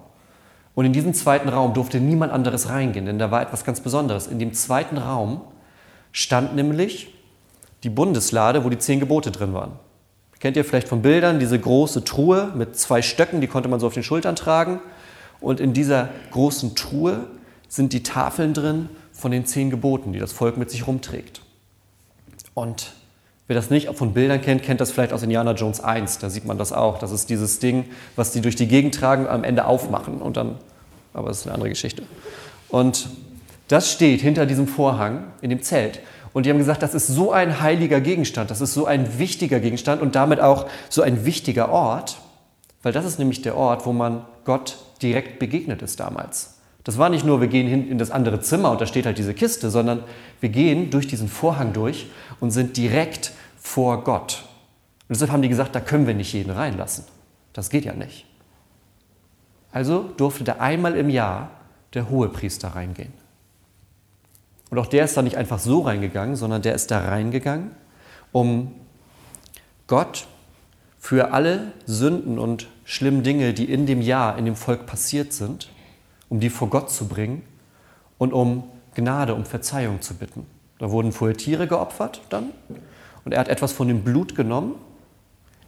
Und 0.75 0.85
in 0.85 0.93
diesen 0.93 1.15
zweiten 1.15 1.49
Raum 1.49 1.75
durfte 1.75 2.01
niemand 2.01 2.33
anderes 2.33 2.69
reingehen, 2.69 3.07
denn 3.07 3.19
da 3.19 3.31
war 3.31 3.41
etwas 3.41 3.65
ganz 3.65 3.81
Besonderes. 3.81 4.27
In 4.27 4.39
dem 4.39 4.53
zweiten 4.53 4.99
Raum 4.99 5.41
stand 6.13 6.55
nämlich 6.57 7.15
die 7.83 7.89
Bundeslade, 7.89 8.65
wo 8.65 8.69
die 8.69 8.79
zehn 8.79 9.01
Gebote 9.01 9.31
drin 9.31 9.55
waren. 9.55 9.73
Kennt 10.39 10.57
ihr 10.57 10.65
vielleicht 10.65 10.89
von 10.89 11.03
Bildern 11.03 11.39
diese 11.39 11.59
große 11.59 12.05
Truhe 12.05 12.53
mit 12.55 12.77
zwei 12.77 13.01
Stöcken, 13.01 13.41
die 13.41 13.47
konnte 13.47 13.69
man 13.69 13.81
so 13.81 13.87
auf 13.87 13.95
den 13.95 14.03
Schultern 14.03 14.37
tragen. 14.37 14.81
Und 15.41 15.61
in 15.61 15.73
dieser 15.73 16.09
großen 16.31 16.75
Truhe 16.75 17.27
sind 17.69 17.93
die 17.93 18.03
Tafeln 18.03 18.55
drin 18.55 18.89
von 19.13 19.31
den 19.31 19.47
zehn 19.47 19.71
Geboten, 19.71 20.13
die 20.13 20.19
das 20.19 20.33
Volk 20.33 20.57
mit 20.57 20.71
sich 20.71 20.87
rumträgt. 20.87 21.41
Und 22.55 22.93
wer 23.47 23.57
das 23.57 23.71
nicht 23.71 23.89
von 23.95 24.15
Bildern 24.15 24.41
kennt, 24.41 24.63
kennt 24.63 24.81
das 24.81 24.91
vielleicht 24.91 25.13
aus 25.13 25.23
Indiana 25.23 25.53
Jones 25.53 25.81
1. 25.81 26.19
Da 26.19 26.31
sieht 26.31 26.45
man 26.45 26.59
das 26.59 26.73
auch. 26.73 26.99
Das 26.99 27.13
ist 27.13 27.29
dieses 27.31 27.59
Ding, 27.59 27.85
was 28.15 28.33
die 28.33 28.41
durch 28.41 28.57
die 28.57 28.69
Gegend 28.69 28.95
tragen 28.95 29.25
und 29.25 29.31
am 29.31 29.45
Ende 29.45 29.67
aufmachen. 29.67 30.23
Und 30.23 30.37
dann, 30.37 30.57
aber 31.13 31.29
das 31.29 31.39
ist 31.39 31.47
eine 31.47 31.55
andere 31.55 31.71
Geschichte. 31.71 32.03
Und 32.69 33.09
das 33.69 33.91
steht 33.91 34.21
hinter 34.21 34.47
diesem 34.47 34.69
Vorhang 34.69 35.25
in 35.41 35.51
dem 35.51 35.63
Zelt. 35.63 36.01
Und 36.33 36.45
die 36.45 36.51
haben 36.51 36.59
gesagt, 36.59 36.83
das 36.83 36.95
ist 36.95 37.07
so 37.07 37.33
ein 37.33 37.63
heiliger 37.63 38.01
Gegenstand, 38.01 38.51
das 38.51 38.61
ist 38.61 38.75
so 38.75 38.85
ein 38.85 39.19
wichtiger 39.19 39.59
Gegenstand 39.59 40.03
und 40.03 40.15
damit 40.15 40.39
auch 40.39 40.67
so 40.91 41.01
ein 41.01 41.25
wichtiger 41.25 41.71
Ort, 41.71 42.19
weil 42.83 42.93
das 42.93 43.07
ist 43.07 43.19
nämlich 43.19 43.41
der 43.41 43.57
Ort, 43.57 43.87
wo 43.87 43.95
man 43.95 44.27
Gott 44.45 44.77
direkt 45.01 45.39
begegnet 45.39 45.81
ist 45.81 45.99
damals. 45.99 46.56
Das 46.87 46.99
war 46.99 47.09
nicht 47.09 47.25
nur, 47.25 47.41
wir 47.41 47.49
gehen 47.49 47.67
hin 47.67 47.91
in 47.91 47.99
das 47.99 48.13
andere 48.13 48.39
Zimmer 48.39 48.71
und 48.71 48.81
da 48.81 48.87
steht 48.87 49.07
halt 49.07 49.19
diese 49.19 49.35
Kiste, 49.35 49.71
sondern 49.71 50.05
wir 50.39 50.51
gehen 50.51 50.89
durch 50.91 51.09
diesen 51.09 51.27
Vorhang 51.27 51.73
durch 51.73 52.07
und 52.39 52.53
sind 52.53 52.77
direkt 52.77 53.33
vor 53.59 54.05
Gott. 54.05 54.45
Und 55.09 55.17
deshalb 55.17 55.33
haben 55.33 55.43
die 55.43 55.49
gesagt, 55.49 55.75
da 55.75 55.81
können 55.81 56.07
wir 56.07 56.15
nicht 56.15 56.33
jeden 56.33 56.53
reinlassen. 56.53 57.03
Das 57.55 57.71
geht 57.71 57.85
ja 57.85 57.93
nicht. 57.93 58.25
Also 59.73 60.05
durfte 60.17 60.45
da 60.45 60.59
einmal 60.61 60.95
im 60.95 61.11
Jahr 61.11 61.51
der 61.93 62.09
Hohepriester 62.09 62.69
reingehen. 62.69 63.13
Und 64.71 64.79
auch 64.79 64.87
der 64.87 65.07
ist 65.07 65.17
da 65.17 65.23
nicht 65.23 65.37
einfach 65.37 65.59
so 65.59 65.81
reingegangen, 65.81 66.37
sondern 66.37 66.63
der 66.63 66.77
ist 66.77 66.93
da 66.93 67.01
reingegangen, 67.01 67.73
um 68.31 68.73
Gott 69.89 70.29
für 71.01 71.33
alle 71.33 71.73
Sünden 71.85 72.39
und 72.39 72.69
schlimmen 72.85 73.25
Dinge, 73.25 73.55
die 73.55 73.65
in 73.65 73.87
dem 73.87 74.01
Jahr 74.01 74.39
in 74.39 74.45
dem 74.45 74.55
Volk 74.55 74.87
passiert 74.87 75.33
sind, 75.33 75.69
um 76.29 76.41
die 76.41 76.51
vor 76.51 76.69
Gott 76.69 76.91
zu 76.91 77.09
bringen 77.09 77.43
und 78.19 78.33
um 78.33 78.65
Gnade, 78.95 79.35
um 79.35 79.45
Verzeihung 79.45 80.01
zu 80.01 80.15
bitten. 80.15 80.47
Da 80.79 80.91
wurden 80.91 81.13
vorher 81.13 81.37
Tiere 81.37 81.67
geopfert 81.67 82.21
dann 82.29 82.51
und 83.25 83.33
er 83.33 83.41
hat 83.41 83.49
etwas 83.49 83.73
von 83.73 83.89
dem 83.89 84.03
Blut 84.03 84.35
genommen, 84.35 84.75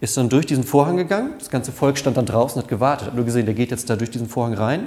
ist 0.00 0.17
dann 0.17 0.29
durch 0.29 0.47
diesen 0.47 0.65
Vorhang 0.65 0.97
gegangen, 0.97 1.33
das 1.38 1.50
ganze 1.50 1.73
Volk 1.73 1.99
stand 1.99 2.17
dann 2.17 2.27
draußen 2.27 2.61
hat 2.61 2.69
gewartet, 2.69 3.09
hat 3.09 3.15
nur 3.15 3.25
gesehen, 3.25 3.47
der 3.47 3.55
geht 3.55 3.71
jetzt 3.71 3.91
da 3.91 3.97
durch 3.97 4.11
diesen 4.11 4.29
Vorhang 4.29 4.55
rein. 4.55 4.87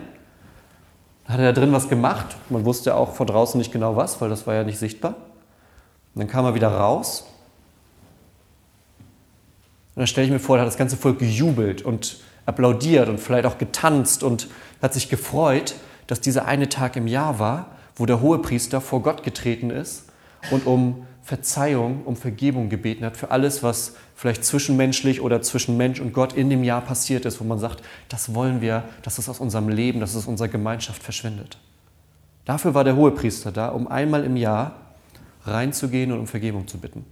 Dann 1.26 1.34
hat 1.34 1.40
er 1.42 1.54
da 1.54 1.60
drin 1.60 1.74
was 1.74 1.90
gemacht, 1.90 2.36
man 2.50 2.66
wusste 2.66 2.96
auch 2.96 3.14
vor 3.14 3.26
draußen 3.26 3.58
nicht 3.58 3.72
genau 3.72 3.96
was, 3.96 4.22
weil 4.22 4.30
das 4.30 4.48
war 4.48 4.56
ja 4.56 4.64
nicht 4.64 4.80
sichtbar. 4.80 5.16
Und 6.14 6.22
dann 6.22 6.28
kam 6.28 6.46
er 6.46 6.56
wieder 6.56 6.70
raus 6.70 7.26
und 9.96 10.00
dann 10.00 10.08
stelle 10.08 10.26
ich 10.26 10.32
mir 10.32 10.40
vor, 10.40 10.56
da 10.56 10.62
hat 10.62 10.68
das 10.68 10.78
ganze 10.78 10.96
Volk 10.96 11.20
gejubelt 11.20 11.82
und 11.82 12.18
applaudiert 12.46 13.10
und 13.10 13.20
vielleicht 13.20 13.46
auch 13.46 13.58
getanzt 13.58 14.24
und 14.24 14.48
hat 14.82 14.94
sich 14.94 15.10
gefreut, 15.10 15.76
dass 16.08 16.22
dieser 16.22 16.46
eine 16.46 16.70
Tag 16.70 16.96
im 16.96 17.08
Jahr 17.08 17.40
war, 17.40 17.68
wo 17.96 18.06
der 18.06 18.22
Hohepriester 18.22 18.82
vor 18.82 19.02
Gott 19.04 19.24
getreten 19.24 19.70
ist 19.70 20.06
und 20.50 20.66
um 20.66 21.06
Verzeihung, 21.24 22.04
um 22.06 22.16
Vergebung 22.16 22.70
gebeten 22.70 23.06
hat 23.06 23.16
für 23.16 23.32
alles, 23.32 23.62
was 23.62 23.96
vielleicht 24.16 24.44
zwischenmenschlich 24.44 25.22
oder 25.22 25.42
zwischen 25.42 25.78
Mensch 25.78 26.00
und 26.00 26.14
Gott 26.14 26.34
in 26.34 26.50
dem 26.50 26.64
Jahr 26.64 26.82
passiert 26.82 27.26
ist, 27.26 27.40
wo 27.40 27.44
man 27.44 27.60
sagt, 27.60 27.84
das 28.10 28.34
wollen 28.34 28.60
wir, 28.60 28.84
dass 29.04 29.18
es 29.20 29.30
aus 29.30 29.40
unserem 29.40 29.70
Leben, 29.70 30.00
dass 30.00 30.12
es 30.12 30.18
aus 30.18 30.28
unserer 30.28 30.48
Gemeinschaft 30.48 31.02
verschwindet. 31.02 31.58
Dafür 32.46 32.74
war 32.74 32.84
der 32.84 32.96
Hohepriester 32.96 33.52
da, 33.52 33.70
um 33.70 33.88
einmal 33.88 34.24
im 34.24 34.36
Jahr 34.36 34.76
reinzugehen 35.46 36.12
und 36.12 36.20
um 36.20 36.28
Vergebung 36.28 36.68
zu 36.68 36.80
bitten. 36.80 37.06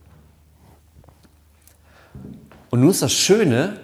Und 2.71 2.81
nun 2.81 2.89
ist 2.89 3.01
das 3.01 3.13
Schöne, 3.13 3.79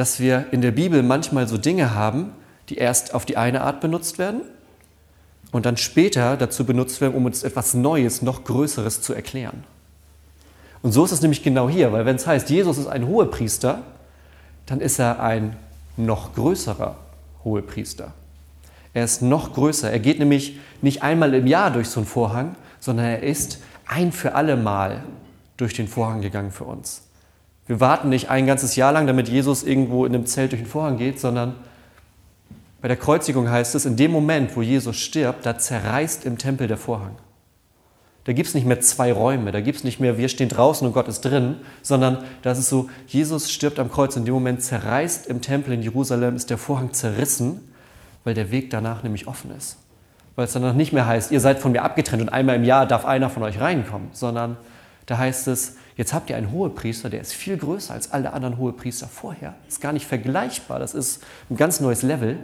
dass 0.00 0.18
wir 0.18 0.46
in 0.50 0.62
der 0.62 0.70
Bibel 0.70 1.02
manchmal 1.02 1.46
so 1.46 1.58
Dinge 1.58 1.94
haben, 1.94 2.32
die 2.70 2.76
erst 2.76 3.12
auf 3.12 3.26
die 3.26 3.36
eine 3.36 3.60
Art 3.60 3.82
benutzt 3.82 4.18
werden 4.18 4.40
und 5.52 5.66
dann 5.66 5.76
später 5.76 6.38
dazu 6.38 6.64
benutzt 6.64 7.02
werden, 7.02 7.14
um 7.14 7.26
uns 7.26 7.42
etwas 7.42 7.74
Neues, 7.74 8.22
noch 8.22 8.44
Größeres 8.44 9.02
zu 9.02 9.12
erklären. 9.12 9.62
Und 10.80 10.92
so 10.92 11.04
ist 11.04 11.12
es 11.12 11.20
nämlich 11.20 11.42
genau 11.42 11.68
hier, 11.68 11.92
weil 11.92 12.06
wenn 12.06 12.16
es 12.16 12.26
heißt, 12.26 12.48
Jesus 12.48 12.78
ist 12.78 12.86
ein 12.86 13.06
Hohepriester, 13.08 13.82
dann 14.64 14.80
ist 14.80 14.98
er 14.98 15.20
ein 15.20 15.54
noch 15.98 16.34
größerer 16.34 16.96
Hohepriester. 17.44 18.14
Er 18.94 19.04
ist 19.04 19.20
noch 19.20 19.52
größer. 19.52 19.92
Er 19.92 19.98
geht 19.98 20.18
nämlich 20.18 20.58
nicht 20.80 21.02
einmal 21.02 21.34
im 21.34 21.46
Jahr 21.46 21.70
durch 21.70 21.90
so 21.90 22.00
einen 22.00 22.06
Vorhang, 22.06 22.56
sondern 22.78 23.04
er 23.04 23.22
ist 23.22 23.58
ein 23.86 24.12
für 24.12 24.34
alle 24.34 24.56
Mal 24.56 25.04
durch 25.58 25.74
den 25.74 25.88
Vorhang 25.88 26.22
gegangen 26.22 26.52
für 26.52 26.64
uns. 26.64 27.02
Wir 27.70 27.78
warten 27.78 28.08
nicht 28.08 28.28
ein 28.28 28.48
ganzes 28.48 28.74
Jahr 28.74 28.90
lang, 28.90 29.06
damit 29.06 29.28
Jesus 29.28 29.62
irgendwo 29.62 30.04
in 30.04 30.12
einem 30.12 30.26
Zelt 30.26 30.50
durch 30.50 30.60
den 30.60 30.68
Vorhang 30.68 30.96
geht, 30.96 31.20
sondern 31.20 31.54
bei 32.80 32.88
der 32.88 32.96
Kreuzigung 32.96 33.48
heißt 33.48 33.76
es, 33.76 33.86
in 33.86 33.94
dem 33.94 34.10
Moment, 34.10 34.56
wo 34.56 34.62
Jesus 34.62 34.96
stirbt, 34.96 35.46
da 35.46 35.56
zerreißt 35.56 36.26
im 36.26 36.36
Tempel 36.36 36.66
der 36.66 36.76
Vorhang. 36.76 37.14
Da 38.24 38.32
gibt 38.32 38.48
es 38.48 38.56
nicht 38.56 38.66
mehr 38.66 38.80
zwei 38.80 39.12
Räume, 39.12 39.52
da 39.52 39.60
gibt 39.60 39.78
es 39.78 39.84
nicht 39.84 40.00
mehr, 40.00 40.18
wir 40.18 40.28
stehen 40.28 40.48
draußen 40.48 40.84
und 40.84 40.92
Gott 40.94 41.06
ist 41.06 41.20
drin, 41.20 41.58
sondern 41.80 42.24
das 42.42 42.58
ist 42.58 42.70
so, 42.70 42.90
Jesus 43.06 43.52
stirbt 43.52 43.78
am 43.78 43.88
Kreuz, 43.88 44.16
in 44.16 44.24
dem 44.24 44.34
Moment 44.34 44.64
zerreißt 44.64 45.28
im 45.28 45.40
Tempel 45.40 45.72
in 45.72 45.82
Jerusalem, 45.82 46.34
ist 46.34 46.50
der 46.50 46.58
Vorhang 46.58 46.92
zerrissen, 46.92 47.72
weil 48.24 48.34
der 48.34 48.50
Weg 48.50 48.70
danach 48.70 49.04
nämlich 49.04 49.28
offen 49.28 49.52
ist. 49.56 49.76
Weil 50.34 50.46
es 50.46 50.52
danach 50.54 50.74
nicht 50.74 50.92
mehr 50.92 51.06
heißt, 51.06 51.30
ihr 51.30 51.38
seid 51.38 51.60
von 51.60 51.70
mir 51.70 51.84
abgetrennt 51.84 52.22
und 52.22 52.30
einmal 52.30 52.56
im 52.56 52.64
Jahr 52.64 52.84
darf 52.84 53.04
einer 53.04 53.30
von 53.30 53.44
euch 53.44 53.60
reinkommen, 53.60 54.08
sondern 54.10 54.56
da 55.06 55.18
heißt 55.18 55.46
es, 55.46 55.76
Jetzt 56.00 56.14
habt 56.14 56.30
ihr 56.30 56.36
einen 56.38 56.50
Hohepriester, 56.50 57.10
der 57.10 57.20
ist 57.20 57.34
viel 57.34 57.58
größer 57.58 57.92
als 57.92 58.10
alle 58.10 58.32
anderen 58.32 58.56
Hohepriester 58.56 59.06
vorher. 59.06 59.54
Ist 59.68 59.82
gar 59.82 59.92
nicht 59.92 60.06
vergleichbar. 60.06 60.78
Das 60.78 60.94
ist 60.94 61.22
ein 61.50 61.58
ganz 61.58 61.78
neues 61.78 62.00
Level. 62.00 62.38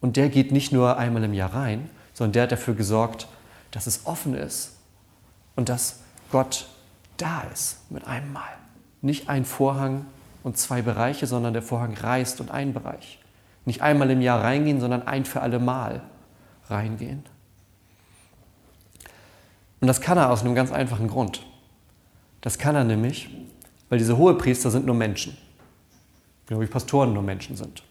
Und 0.00 0.16
der 0.16 0.28
geht 0.28 0.52
nicht 0.52 0.70
nur 0.70 0.96
einmal 0.96 1.24
im 1.24 1.34
Jahr 1.34 1.52
rein, 1.52 1.90
sondern 2.12 2.30
der 2.34 2.42
hat 2.44 2.52
dafür 2.52 2.74
gesorgt, 2.74 3.26
dass 3.72 3.88
es 3.88 4.06
offen 4.06 4.36
ist 4.36 4.76
und 5.56 5.68
dass 5.68 5.98
Gott 6.30 6.68
da 7.16 7.42
ist 7.52 7.90
mit 7.90 8.06
einem 8.06 8.32
Mal. 8.32 8.54
Nicht 9.02 9.28
ein 9.28 9.44
Vorhang 9.44 10.06
und 10.44 10.56
zwei 10.56 10.80
Bereiche, 10.80 11.26
sondern 11.26 11.54
der 11.54 11.62
Vorhang 11.62 11.94
reißt 11.94 12.40
und 12.40 12.52
ein 12.52 12.72
Bereich. 12.72 13.18
Nicht 13.64 13.82
einmal 13.82 14.12
im 14.12 14.20
Jahr 14.20 14.44
reingehen, 14.44 14.78
sondern 14.78 15.08
ein 15.08 15.24
für 15.24 15.40
alle 15.40 15.58
Mal 15.58 16.02
reingehen. 16.70 17.24
Und 19.80 19.88
das 19.88 20.00
kann 20.00 20.18
er 20.18 20.30
aus 20.30 20.42
einem 20.42 20.54
ganz 20.54 20.70
einfachen 20.70 21.08
Grund. 21.08 21.44
Das 22.44 22.58
kann 22.58 22.76
er 22.76 22.84
nämlich, 22.84 23.30
weil 23.88 23.98
diese 23.98 24.18
Hohepriester 24.18 24.70
sind 24.70 24.84
nur 24.84 24.94
Menschen. 24.94 25.34
Genau 26.46 26.60
wie 26.60 26.66
Pastoren 26.66 27.14
nur 27.14 27.22
Menschen 27.22 27.56
sind. 27.56 27.82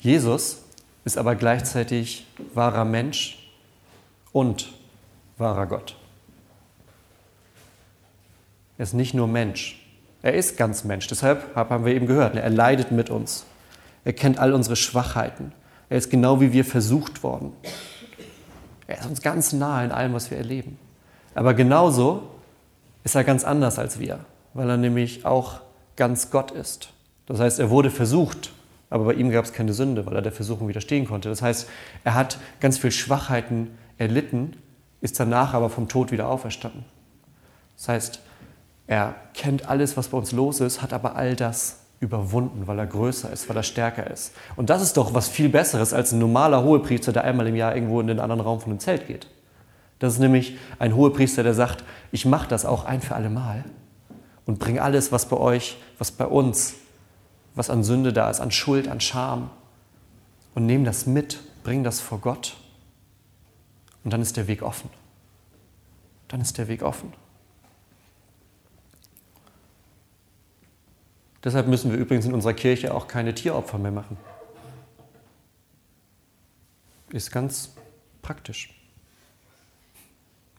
Jesus 0.00 0.64
ist 1.04 1.18
aber 1.18 1.36
gleichzeitig 1.36 2.26
wahrer 2.54 2.84
Mensch 2.84 3.48
und 4.32 4.72
wahrer 5.36 5.68
Gott. 5.68 5.94
Er 8.76 8.82
ist 8.82 8.92
nicht 8.92 9.14
nur 9.14 9.28
Mensch, 9.28 9.80
er 10.22 10.34
ist 10.34 10.56
ganz 10.56 10.82
Mensch. 10.82 11.06
Deshalb 11.06 11.54
haben 11.54 11.84
wir 11.84 11.94
eben 11.94 12.08
gehört, 12.08 12.34
er 12.34 12.50
leidet 12.50 12.90
mit 12.90 13.08
uns. 13.08 13.46
Er 14.04 14.14
kennt 14.14 14.40
all 14.40 14.52
unsere 14.52 14.74
Schwachheiten. 14.74 15.52
Er 15.88 15.98
ist 15.98 16.10
genau 16.10 16.40
wie 16.40 16.52
wir 16.52 16.64
versucht 16.64 17.22
worden. 17.22 17.52
Er 18.88 18.98
ist 18.98 19.06
uns 19.06 19.22
ganz 19.22 19.52
nah 19.52 19.84
in 19.84 19.92
allem, 19.92 20.12
was 20.12 20.32
wir 20.32 20.38
erleben. 20.38 20.76
Aber 21.36 21.54
genauso 21.54 22.34
ist 23.08 23.14
er 23.14 23.24
ganz 23.24 23.42
anders 23.42 23.78
als 23.78 23.98
wir, 23.98 24.20
weil 24.52 24.68
er 24.68 24.76
nämlich 24.76 25.24
auch 25.24 25.62
ganz 25.96 26.30
Gott 26.30 26.50
ist. 26.50 26.90
Das 27.24 27.40
heißt, 27.40 27.58
er 27.58 27.70
wurde 27.70 27.90
versucht, 27.90 28.52
aber 28.90 29.04
bei 29.04 29.14
ihm 29.14 29.30
gab 29.30 29.46
es 29.46 29.54
keine 29.54 29.72
Sünde, 29.72 30.04
weil 30.04 30.14
er 30.14 30.20
der 30.20 30.30
Versuchung 30.30 30.68
widerstehen 30.68 31.06
konnte. 31.06 31.30
Das 31.30 31.40
heißt, 31.40 31.70
er 32.04 32.12
hat 32.12 32.36
ganz 32.60 32.76
viel 32.76 32.90
Schwachheiten 32.90 33.70
erlitten, 33.96 34.58
ist 35.00 35.18
danach 35.18 35.54
aber 35.54 35.70
vom 35.70 35.88
Tod 35.88 36.12
wieder 36.12 36.28
auferstanden. 36.28 36.84
Das 37.78 37.88
heißt, 37.88 38.20
er 38.86 39.14
kennt 39.32 39.70
alles, 39.70 39.96
was 39.96 40.08
bei 40.08 40.18
uns 40.18 40.32
los 40.32 40.60
ist, 40.60 40.82
hat 40.82 40.92
aber 40.92 41.16
all 41.16 41.34
das 41.34 41.78
überwunden, 42.00 42.66
weil 42.66 42.78
er 42.78 42.86
größer 42.86 43.32
ist, 43.32 43.48
weil 43.48 43.56
er 43.56 43.62
stärker 43.62 44.10
ist. 44.10 44.34
Und 44.54 44.68
das 44.68 44.82
ist 44.82 44.98
doch 44.98 45.14
was 45.14 45.28
viel 45.28 45.48
Besseres 45.48 45.94
als 45.94 46.12
ein 46.12 46.18
normaler 46.18 46.62
Hohepriester, 46.62 47.14
der 47.14 47.24
einmal 47.24 47.46
im 47.46 47.56
Jahr 47.56 47.74
irgendwo 47.74 48.02
in 48.02 48.06
den 48.06 48.20
anderen 48.20 48.42
Raum 48.42 48.60
von 48.60 48.72
einem 48.72 48.80
Zelt 48.80 49.06
geht. 49.06 49.28
Das 49.98 50.14
ist 50.14 50.18
nämlich 50.20 50.56
ein 50.78 50.94
Hohepriester, 50.94 51.42
der 51.42 51.54
sagt, 51.54 51.84
ich 52.12 52.24
mache 52.24 52.48
das 52.48 52.64
auch 52.64 52.84
ein 52.84 53.00
für 53.00 53.14
alle 53.14 53.30
Mal 53.30 53.64
und 54.46 54.58
bringe 54.58 54.82
alles, 54.82 55.10
was 55.12 55.28
bei 55.28 55.36
euch, 55.36 55.76
was 55.98 56.10
bei 56.12 56.26
uns, 56.26 56.74
was 57.54 57.70
an 57.70 57.82
Sünde 57.82 58.12
da 58.12 58.30
ist, 58.30 58.40
an 58.40 58.50
Schuld, 58.50 58.88
an 58.88 59.00
Scham 59.00 59.50
und 60.54 60.66
nehme 60.66 60.84
das 60.84 61.06
mit, 61.06 61.40
bring 61.64 61.82
das 61.82 62.00
vor 62.00 62.20
Gott 62.20 62.56
und 64.04 64.12
dann 64.12 64.22
ist 64.22 64.36
der 64.36 64.46
Weg 64.46 64.62
offen. 64.62 64.90
Dann 66.28 66.40
ist 66.40 66.58
der 66.58 66.68
Weg 66.68 66.82
offen. 66.82 67.12
Deshalb 71.42 71.66
müssen 71.66 71.90
wir 71.90 71.98
übrigens 71.98 72.26
in 72.26 72.34
unserer 72.34 72.54
Kirche 72.54 72.94
auch 72.94 73.08
keine 73.08 73.34
Tieropfer 73.34 73.78
mehr 73.78 73.92
machen. 73.92 74.16
Ist 77.10 77.30
ganz 77.30 77.74
praktisch. 78.22 78.77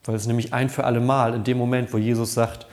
Weil 0.10 0.16
es 0.16 0.26
nämlich 0.26 0.56
ein 0.56 0.70
für 0.70 0.86
alle 0.86 1.02
Mal, 1.02 1.36
in 1.36 1.44
dem 1.44 1.60
Moment, 1.60 1.94
wo 1.94 2.00
Jesus 2.00 2.34
sagt, 2.34 2.66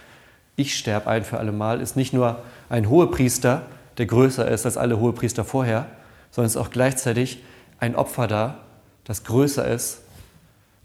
ich 0.56 0.74
sterbe 0.74 1.06
ein 1.08 1.22
für 1.22 1.36
alle 1.36 1.52
Mal, 1.52 1.82
ist 1.82 1.94
nicht 1.94 2.14
nur 2.14 2.38
ein 2.70 2.88
Hohepriester, 2.88 3.60
der 3.98 4.06
größer 4.06 4.48
ist 4.50 4.64
als 4.64 4.78
alle 4.78 4.98
Hohepriester 4.98 5.44
vorher, 5.44 5.84
sondern 6.30 6.46
es 6.46 6.54
ist 6.54 6.62
auch 6.62 6.70
gleichzeitig 6.70 7.42
ein 7.78 7.94
Opfer 7.94 8.26
da, 8.26 8.64
das 9.04 9.22
größer 9.24 9.68
ist 9.68 10.00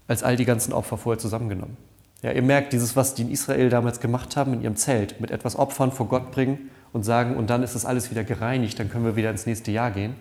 als 0.08 0.22
all 0.22 0.36
die 0.36 0.44
ganzen 0.44 0.74
Opfer 0.74 0.98
vorher 0.98 1.18
zusammengenommen. 1.18 1.78
Ja, 2.20 2.32
ihr 2.32 2.42
merkt, 2.42 2.74
dieses, 2.74 2.96
was 2.96 3.14
die 3.14 3.22
in 3.22 3.30
Israel 3.30 3.70
damals 3.70 4.00
gemacht 4.00 4.36
haben 4.36 4.52
in 4.52 4.60
ihrem 4.60 4.76
Zelt, 4.76 5.22
mit 5.22 5.30
etwas 5.30 5.56
Opfern 5.56 5.90
vor 5.90 6.06
Gott 6.06 6.32
bringen 6.32 6.68
und 6.92 7.02
sagen, 7.02 7.34
und 7.36 7.48
dann 7.48 7.62
ist 7.62 7.74
das 7.74 7.86
alles 7.86 8.10
wieder 8.10 8.24
gereinigt, 8.24 8.78
dann 8.78 8.90
können 8.90 9.06
wir 9.06 9.16
wieder 9.16 9.30
ins 9.30 9.46
nächste 9.46 9.70
Jahr 9.70 9.90
gehen, 9.90 10.16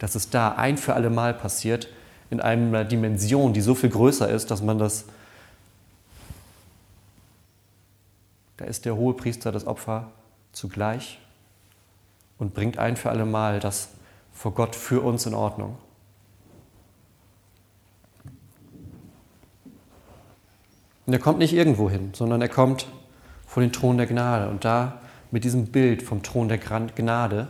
dass 0.00 0.16
es 0.16 0.30
da 0.30 0.48
ein 0.56 0.78
für 0.78 0.94
alle 0.94 1.10
Mal 1.10 1.32
passiert, 1.32 1.86
in 2.28 2.40
einer 2.40 2.84
Dimension, 2.84 3.52
die 3.52 3.60
so 3.60 3.76
viel 3.76 3.90
größer 3.90 4.28
ist, 4.28 4.50
dass 4.50 4.60
man 4.60 4.80
das 4.80 5.04
Da 8.56 8.64
ist 8.64 8.84
der 8.84 8.96
hohe 8.96 9.14
Priester 9.14 9.52
das 9.52 9.66
Opfer 9.66 10.12
zugleich 10.52 11.18
und 12.38 12.54
bringt 12.54 12.78
ein 12.78 12.96
für 12.96 13.10
alle 13.10 13.26
Mal 13.26 13.60
das 13.60 13.90
vor 14.32 14.52
Gott 14.52 14.74
für 14.74 15.00
uns 15.02 15.26
in 15.26 15.34
Ordnung. 15.34 15.76
Und 21.06 21.12
er 21.12 21.18
kommt 21.18 21.38
nicht 21.38 21.52
irgendwo 21.52 21.88
hin, 21.88 22.10
sondern 22.14 22.42
er 22.42 22.48
kommt 22.48 22.88
vor 23.46 23.62
den 23.62 23.72
Thron 23.72 23.96
der 23.96 24.06
Gnade. 24.06 24.48
Und 24.48 24.64
da 24.64 25.00
mit 25.30 25.44
diesem 25.44 25.66
Bild 25.66 26.02
vom 26.02 26.22
Thron 26.22 26.48
der 26.48 26.58
Gnade 26.58 27.48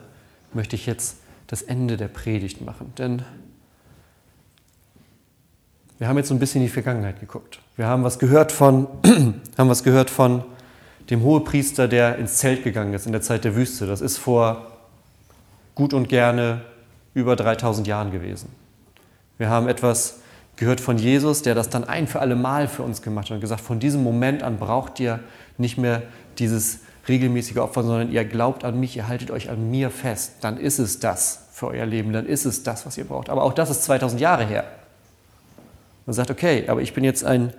möchte 0.52 0.76
ich 0.76 0.86
jetzt 0.86 1.16
das 1.46 1.62
Ende 1.62 1.96
der 1.96 2.08
Predigt 2.08 2.60
machen. 2.60 2.92
Denn 2.98 3.22
wir 5.98 6.08
haben 6.08 6.18
jetzt 6.18 6.28
so 6.28 6.34
ein 6.34 6.38
bisschen 6.38 6.60
in 6.60 6.66
die 6.66 6.72
Vergangenheit 6.72 7.20
geguckt. 7.20 7.60
Wir 7.76 7.86
haben 7.86 8.04
was 8.04 8.18
gehört 8.18 8.52
von, 8.52 8.86
haben 9.58 9.70
was 9.70 9.82
gehört 9.82 10.10
von 10.10 10.44
dem 11.10 11.22
Hohepriester, 11.22 11.88
der 11.88 12.16
ins 12.18 12.36
Zelt 12.36 12.64
gegangen 12.64 12.94
ist 12.94 13.06
in 13.06 13.12
der 13.12 13.22
Zeit 13.22 13.44
der 13.44 13.54
Wüste. 13.54 13.86
Das 13.86 14.00
ist 14.00 14.18
vor 14.18 14.66
gut 15.74 15.94
und 15.94 16.08
gerne 16.08 16.62
über 17.14 17.36
3000 17.36 17.86
Jahren 17.86 18.10
gewesen. 18.10 18.48
Wir 19.38 19.48
haben 19.48 19.68
etwas 19.68 20.20
gehört 20.56 20.80
von 20.80 20.98
Jesus, 20.98 21.42
der 21.42 21.54
das 21.54 21.68
dann 21.68 21.84
ein 21.84 22.06
für 22.06 22.20
alle 22.20 22.34
Mal 22.34 22.66
für 22.66 22.82
uns 22.82 23.02
gemacht 23.02 23.26
hat 23.26 23.36
und 23.36 23.40
gesagt, 23.40 23.60
von 23.60 23.78
diesem 23.78 24.02
Moment 24.02 24.42
an 24.42 24.58
braucht 24.58 24.98
ihr 25.00 25.20
nicht 25.58 25.78
mehr 25.78 26.02
dieses 26.38 26.80
regelmäßige 27.08 27.58
Opfer, 27.58 27.82
sondern 27.82 28.10
ihr 28.10 28.24
glaubt 28.24 28.64
an 28.64 28.80
mich, 28.80 28.96
ihr 28.96 29.06
haltet 29.06 29.30
euch 29.30 29.48
an 29.50 29.70
mir 29.70 29.90
fest. 29.90 30.36
Dann 30.40 30.58
ist 30.58 30.78
es 30.78 30.98
das 30.98 31.46
für 31.52 31.68
euer 31.68 31.86
Leben, 31.86 32.12
dann 32.12 32.26
ist 32.26 32.46
es 32.46 32.62
das, 32.62 32.84
was 32.84 32.98
ihr 32.98 33.04
braucht. 33.04 33.30
Aber 33.30 33.44
auch 33.44 33.52
das 33.52 33.70
ist 33.70 33.84
2000 33.84 34.20
Jahre 34.20 34.44
her. 34.44 34.64
Man 36.04 36.14
sagt, 36.14 36.30
okay, 36.30 36.64
aber 36.68 36.80
ich 36.80 36.94
bin 36.94 37.04
jetzt 37.04 37.24
ein 37.24 37.52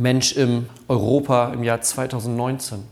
Mensch 0.00 0.32
im 0.32 0.66
Europa 0.88 1.52
im 1.52 1.62
Jahr 1.62 1.82
2019. 1.82 2.82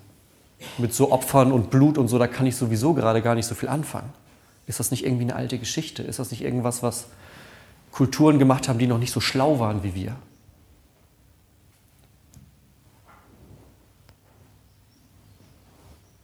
Mit 0.76 0.92
so 0.92 1.10
Opfern 1.10 1.52
und 1.52 1.70
Blut 1.70 1.96
und 1.96 2.08
so, 2.08 2.18
da 2.18 2.26
kann 2.26 2.46
ich 2.46 2.54
sowieso 2.54 2.92
gerade 2.92 3.22
gar 3.22 3.34
nicht 3.34 3.46
so 3.46 3.54
viel 3.54 3.70
anfangen. 3.70 4.12
Ist 4.66 4.78
das 4.78 4.90
nicht 4.90 5.06
irgendwie 5.06 5.24
eine 5.24 5.34
alte 5.34 5.58
Geschichte? 5.58 6.02
Ist 6.02 6.18
das 6.18 6.30
nicht 6.30 6.42
irgendwas, 6.42 6.82
was 6.82 7.06
Kulturen 7.92 8.38
gemacht 8.38 8.68
haben, 8.68 8.78
die 8.78 8.86
noch 8.86 8.98
nicht 8.98 9.10
so 9.10 9.20
schlau 9.20 9.58
waren 9.58 9.82
wie 9.82 9.94
wir? 9.94 10.16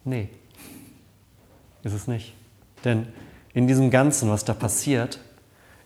Nee, 0.03 0.29
ist 1.81 1.93
es 1.93 2.07
nicht. 2.07 2.35
Denn 2.83 3.07
in 3.55 3.67
diesem 3.67 3.89
Ganzen, 3.89 4.29
was 4.29 4.45
da 4.45 4.53
passiert, 4.53 5.19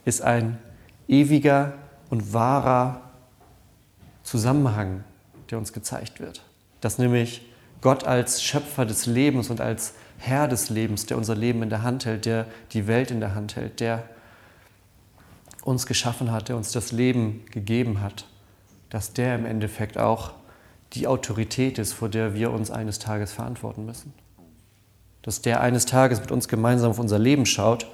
ist 0.03 0.21
ein 0.21 0.57
ewiger 1.07 1.75
und 2.09 2.33
wahrer 2.33 3.08
Zusammenhang, 4.29 5.03
der 5.49 5.57
uns 5.57 5.73
gezeigt 5.73 6.19
wird. 6.19 6.43
Dass 6.81 6.99
nämlich 6.99 7.41
Gott 7.81 8.03
als 8.03 8.43
Schöpfer 8.43 8.85
des 8.85 9.07
Lebens 9.07 9.49
und 9.49 9.59
als 9.59 9.95
Herr 10.19 10.47
des 10.47 10.69
Lebens, 10.69 11.07
der 11.07 11.17
unser 11.17 11.35
Leben 11.35 11.63
in 11.63 11.71
der 11.71 11.81
Hand 11.81 12.05
hält, 12.05 12.25
der 12.25 12.45
die 12.71 12.85
Welt 12.85 13.09
in 13.09 13.21
der 13.21 13.33
Hand 13.33 13.55
hält, 13.55 13.79
der 13.79 14.07
uns 15.63 15.87
geschaffen 15.87 16.31
hat, 16.31 16.47
der 16.47 16.57
uns 16.57 16.71
das 16.71 16.91
Leben 16.91 17.43
gegeben 17.49 18.01
hat, 18.01 18.25
dass 18.91 19.13
der 19.13 19.33
im 19.33 19.47
Endeffekt 19.47 19.97
auch 19.97 20.33
die 20.93 21.07
Autorität 21.07 21.79
ist, 21.79 21.93
vor 21.93 22.07
der 22.07 22.35
wir 22.35 22.51
uns 22.51 22.69
eines 22.69 22.99
Tages 22.99 23.33
verantworten 23.33 23.83
müssen. 23.87 24.13
Dass 25.23 25.41
der 25.41 25.61
eines 25.61 25.87
Tages 25.87 26.19
mit 26.19 26.31
uns 26.31 26.47
gemeinsam 26.47 26.91
auf 26.91 26.99
unser 26.99 27.17
Leben 27.17 27.47
schaut 27.47 27.87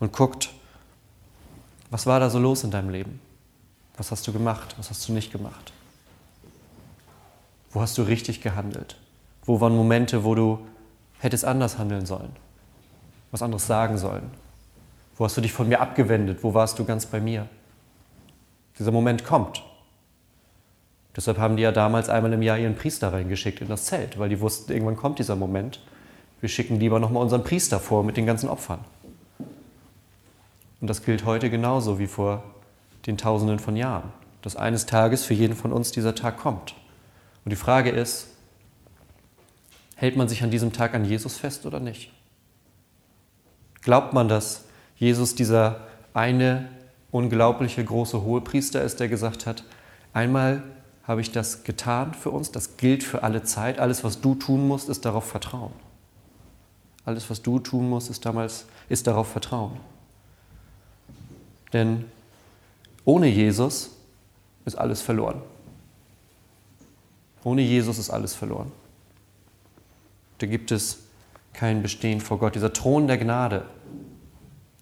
und 0.00 0.12
guckt, 0.12 0.50
was 1.88 2.04
war 2.04 2.20
da 2.20 2.28
so 2.28 2.38
los 2.38 2.62
in 2.62 2.70
deinem 2.70 2.90
Leben? 2.90 3.20
Was 3.96 4.10
hast 4.10 4.26
du 4.26 4.34
gemacht? 4.34 4.74
Was 4.76 4.90
hast 4.90 5.08
du 5.08 5.14
nicht 5.14 5.32
gemacht? 5.32 5.72
Wo 7.78 7.82
hast 7.82 7.96
du 7.96 8.02
richtig 8.02 8.40
gehandelt? 8.40 8.96
Wo 9.44 9.60
waren 9.60 9.76
Momente, 9.76 10.24
wo 10.24 10.34
du 10.34 10.58
hättest 11.20 11.44
anders 11.44 11.78
handeln 11.78 12.06
sollen? 12.06 12.32
Was 13.30 13.40
anderes 13.40 13.68
sagen 13.68 13.98
sollen? 13.98 14.32
Wo 15.16 15.24
hast 15.24 15.36
du 15.36 15.40
dich 15.40 15.52
von 15.52 15.68
mir 15.68 15.80
abgewendet? 15.80 16.42
Wo 16.42 16.54
warst 16.54 16.80
du 16.80 16.84
ganz 16.84 17.06
bei 17.06 17.20
mir? 17.20 17.46
Dieser 18.80 18.90
Moment 18.90 19.24
kommt. 19.24 19.62
Deshalb 21.14 21.38
haben 21.38 21.56
die 21.56 21.62
ja 21.62 21.70
damals 21.70 22.08
einmal 22.08 22.32
im 22.32 22.42
Jahr 22.42 22.58
ihren 22.58 22.74
Priester 22.74 23.12
reingeschickt 23.12 23.60
in 23.60 23.68
das 23.68 23.84
Zelt, 23.84 24.18
weil 24.18 24.28
die 24.28 24.40
wussten, 24.40 24.72
irgendwann 24.72 24.96
kommt 24.96 25.20
dieser 25.20 25.36
Moment. 25.36 25.80
Wir 26.40 26.48
schicken 26.48 26.80
lieber 26.80 26.98
nochmal 26.98 27.22
unseren 27.22 27.44
Priester 27.44 27.78
vor 27.78 28.02
mit 28.02 28.16
den 28.16 28.26
ganzen 28.26 28.48
Opfern. 28.48 28.80
Und 30.80 30.90
das 30.90 31.04
gilt 31.04 31.24
heute 31.24 31.48
genauso 31.48 32.00
wie 32.00 32.08
vor 32.08 32.42
den 33.06 33.16
Tausenden 33.16 33.60
von 33.60 33.76
Jahren, 33.76 34.10
dass 34.42 34.56
eines 34.56 34.86
Tages 34.86 35.24
für 35.24 35.34
jeden 35.34 35.54
von 35.54 35.72
uns 35.72 35.92
dieser 35.92 36.16
Tag 36.16 36.38
kommt. 36.38 36.74
Und 37.44 37.50
die 37.50 37.56
Frage 37.56 37.90
ist, 37.90 38.28
hält 39.96 40.16
man 40.16 40.28
sich 40.28 40.42
an 40.42 40.50
diesem 40.50 40.72
Tag 40.72 40.94
an 40.94 41.04
Jesus 41.04 41.36
fest 41.36 41.66
oder 41.66 41.80
nicht? 41.80 42.12
Glaubt 43.82 44.12
man, 44.12 44.28
dass 44.28 44.64
Jesus 44.96 45.34
dieser 45.34 45.86
eine 46.14 46.68
unglaubliche 47.10 47.84
große 47.84 48.22
Hohepriester 48.22 48.82
ist, 48.82 49.00
der 49.00 49.08
gesagt 49.08 49.46
hat, 49.46 49.64
einmal 50.12 50.62
habe 51.04 51.20
ich 51.22 51.32
das 51.32 51.64
getan 51.64 52.12
für 52.12 52.30
uns, 52.30 52.52
das 52.52 52.76
gilt 52.76 53.02
für 53.02 53.22
alle 53.22 53.42
Zeit, 53.42 53.78
alles, 53.78 54.04
was 54.04 54.20
du 54.20 54.34
tun 54.34 54.68
musst, 54.68 54.88
ist 54.88 55.04
darauf 55.04 55.24
Vertrauen. 55.24 55.72
Alles, 57.06 57.30
was 57.30 57.40
du 57.40 57.58
tun 57.58 57.88
musst, 57.88 58.10
ist, 58.10 58.26
damals, 58.26 58.66
ist 58.90 59.06
darauf 59.06 59.28
Vertrauen. 59.28 59.80
Denn 61.72 62.04
ohne 63.06 63.26
Jesus 63.26 63.90
ist 64.66 64.76
alles 64.76 65.00
verloren. 65.00 65.40
Ohne 67.44 67.62
Jesus 67.62 67.98
ist 67.98 68.10
alles 68.10 68.34
verloren. 68.34 68.72
Da 70.38 70.46
gibt 70.46 70.70
es 70.70 70.98
kein 71.52 71.82
Bestehen 71.82 72.20
vor 72.20 72.38
Gott. 72.38 72.54
Dieser 72.54 72.72
Thron 72.72 73.06
der 73.06 73.18
Gnade, 73.18 73.64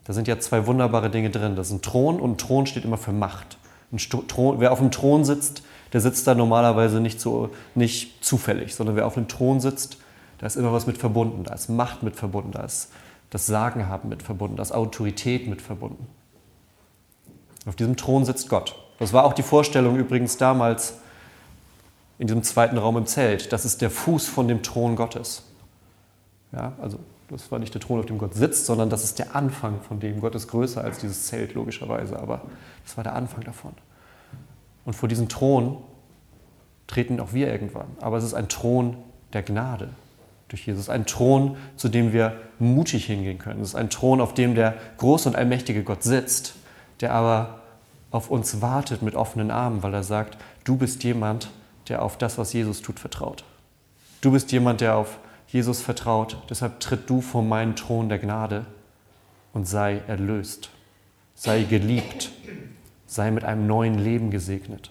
da 0.05 0.13
sind 0.13 0.29
ja 0.29 0.39
zwei 0.39 0.67
wunderbare 0.67 1.11
Dinge 1.11 1.31
drin. 1.31 1.57
Das 1.57 1.69
ist 1.69 1.73
ein 1.73 1.83
Thron 1.83 2.21
und 2.21 2.33
ein 2.33 2.39
Thron 2.39 2.67
steht 2.67 2.85
immer 2.85 2.99
für 2.99 3.13
Macht. 3.13 3.59
Thron, 4.29 4.61
wer 4.61 4.73
auf 4.73 4.79
dem 4.79 4.91
Thron 4.91 5.25
sitzt, 5.25 5.63
der 5.93 6.01
sitzt 6.01 6.27
da 6.27 6.35
normalerweise 6.35 7.01
nicht, 7.01 7.21
so, 7.21 7.51
nicht 7.75 8.25
zufällig, 8.25 8.75
sondern 8.75 8.97
wer 8.97 9.07
auf 9.07 9.15
dem 9.15 9.29
Thron 9.29 9.61
sitzt, 9.61 9.99
da 10.39 10.47
ist 10.47 10.57
immer 10.57 10.73
was 10.73 10.87
mit 10.87 10.99
verbunden. 10.99 11.45
Da 11.45 11.55
ist 11.55 11.69
Macht 11.69 12.03
mit 12.03 12.17
verbunden, 12.17 12.53
da 12.53 12.65
ist 12.65 12.91
das 13.31 13.47
Sagen 13.47 13.89
haben 13.89 14.09
mit 14.09 14.23
verbunden, 14.23 14.57
da 14.57 14.63
ist 14.63 14.73
Autorität 14.73 15.49
mit 15.49 15.63
verbunden. 15.63 16.07
Auf 17.67 17.77
diesem 17.77 17.97
Thron 17.97 18.25
sitzt 18.25 18.49
Gott. 18.49 18.77
Das 18.99 19.13
war 19.13 19.25
auch 19.25 19.33
die 19.33 19.43
Vorstellung 19.43 19.97
übrigens 19.97 20.37
damals 20.37 20.99
in 22.19 22.27
diesem 22.27 22.43
zweiten 22.43 22.79
Raum 22.79 22.97
im 22.97 23.07
Zelt. 23.07 23.53
Das 23.53 23.65
ist 23.65 23.83
der 23.83 23.91
Fuß 23.91 24.29
von 24.29 24.49
dem 24.49 24.63
Thron 24.63 24.97
Gottes. 24.97 25.43
Ja, 26.53 26.73
also 26.81 26.99
das 27.29 27.51
war 27.51 27.59
nicht 27.59 27.75
der 27.75 27.81
Thron, 27.81 27.99
auf 27.99 28.07
dem 28.07 28.19
Gott 28.19 28.35
sitzt, 28.35 28.67
sondern 28.67 28.89
das 28.89 29.05
ist 29.05 29.19
der 29.19 29.35
Anfang 29.35 29.81
von 29.83 30.01
dem. 30.01 30.21
Gott 30.21 30.35
ist 30.35 30.49
größer 30.49 30.83
als 30.83 30.99
dieses 30.99 31.27
Zelt, 31.27 31.55
logischerweise, 31.55 32.19
aber 32.19 32.43
das 32.85 32.97
war 32.97 33.05
der 33.05 33.15
Anfang 33.15 33.43
davon. 33.43 33.73
Und 34.85 34.95
vor 34.95 35.09
diesem 35.09 35.29
Thron 35.29 35.79
treten 36.87 37.19
auch 37.19 37.33
wir 37.33 37.51
irgendwann. 37.51 37.89
Aber 38.01 38.17
es 38.17 38.25
ist 38.25 38.35
ein 38.35 38.49
Thron 38.49 38.97
der 39.33 39.43
Gnade 39.43 39.89
durch 40.49 40.67
Jesus. 40.67 40.89
Ein 40.89 41.07
Thron, 41.07 41.57
zu 41.77 41.89
dem 41.89 42.13
wir 42.13 42.37
mutig 42.61 43.07
hingehen 43.07 43.39
können. 43.39 43.61
Es 43.61 43.71
ist 43.71 43.75
ein 43.75 43.91
Thron, 43.91 44.21
auf 44.21 44.35
dem 44.35 44.55
der 44.55 44.75
große 44.99 45.29
und 45.29 45.35
allmächtige 45.35 45.83
Gott 45.83 46.05
sitzt 46.05 46.55
der 47.01 47.13
aber 47.13 47.61
auf 48.11 48.31
uns 48.31 48.63
wartet 48.63 49.03
mit 49.03 49.15
offenen 49.15 49.51
Armen, 49.51 49.83
weil 49.83 49.93
er 49.93 50.03
sagt, 50.03 50.39
du 50.65 50.77
bist 50.77 51.05
jemand, 51.05 51.45
der 51.45 51.51
auf 51.95 52.19
das, 52.19 52.39
was 52.39 52.53
Jesus 52.53 52.83
tut, 52.83 52.99
vertraut. 52.99 53.45
Du 54.21 54.33
bist 54.33 54.51
jemand, 54.53 54.81
der 54.81 54.97
auf 54.97 55.19
Jesus 55.49 55.81
vertraut. 55.81 56.37
Deshalb 56.51 56.81
tritt 56.81 57.09
du 57.09 57.21
vor 57.21 57.43
meinen 57.43 57.77
Thron 57.77 58.09
der 58.09 58.19
Gnade 58.19 58.67
und 59.53 59.67
sei 59.67 60.03
erlöst, 60.07 60.71
sei 61.35 61.63
geliebt, 61.63 62.31
sei 63.07 63.31
mit 63.31 63.45
einem 63.45 63.67
neuen 63.67 63.99
Leben 63.99 64.31
gesegnet. 64.31 64.91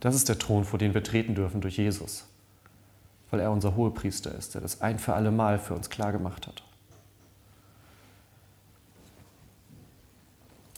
Das 0.00 0.14
ist 0.16 0.28
der 0.28 0.38
Thron, 0.38 0.64
vor 0.64 0.78
den 0.78 0.94
wir 0.94 1.04
treten 1.04 1.34
dürfen 1.34 1.60
durch 1.60 1.76
Jesus, 1.76 2.24
weil 3.30 3.40
er 3.40 3.52
unser 3.52 3.76
Hohepriester 3.76 4.34
ist, 4.34 4.54
der 4.54 4.60
das 4.60 4.80
ein 4.80 4.98
für 4.98 5.14
alle 5.14 5.30
Mal 5.30 5.58
für 5.58 5.74
uns 5.74 5.90
klargemacht 5.90 6.48
hat. 6.48 6.64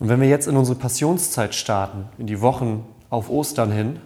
Und 0.01 0.09
wenn 0.09 0.21
wir 0.21 0.29
jetzt 0.29 0.49
in 0.49 0.57
unsere 0.57 0.79
Passionszeit 0.79 1.55
starten, 1.55 2.09
in 2.19 2.27
die 2.27 2.41
Wochen 2.41 2.85
auf 3.11 3.31
Ostern 3.31 3.71
hin, 3.71 4.01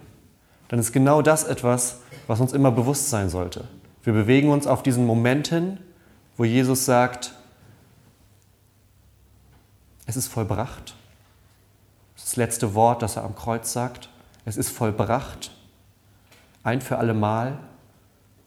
dann 0.69 0.79
ist 0.79 0.93
genau 0.93 1.23
das 1.23 1.45
etwas, 1.45 2.01
was 2.27 2.41
uns 2.41 2.53
immer 2.53 2.71
bewusst 2.71 3.09
sein 3.09 3.31
sollte. 3.31 3.65
Wir 4.03 4.13
bewegen 4.13 4.51
uns 4.51 4.67
auf 4.67 4.83
diesen 4.83 5.07
Moment 5.07 5.49
hin, 5.49 5.79
wo 6.37 6.45
Jesus 6.45 6.85
sagt, 6.85 7.33
es 10.07 10.17
ist 10.17 10.29
vollbracht. 10.29 10.95
Das, 12.15 12.37
letzte 12.37 12.75
Wort, 12.75 13.03
das 13.03 13.17
er 13.17 13.25
am 13.25 13.35
Kreuz 13.35 13.73
sagt. 13.73 14.11
Es 14.45 14.57
ist 14.57 14.71
vollbracht. 14.71 15.51
Ein 16.63 16.81
für 16.81 16.99
alle 16.99 17.15
Mal 17.15 17.59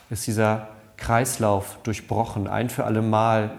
ist 0.09 0.27
dieser 0.27 0.67
Kreislauf 0.97 1.79
durchbrochen. 1.83 2.47
Ein 2.47 2.69
für 2.69 2.85
alle 2.85 3.01
Mal 3.01 3.51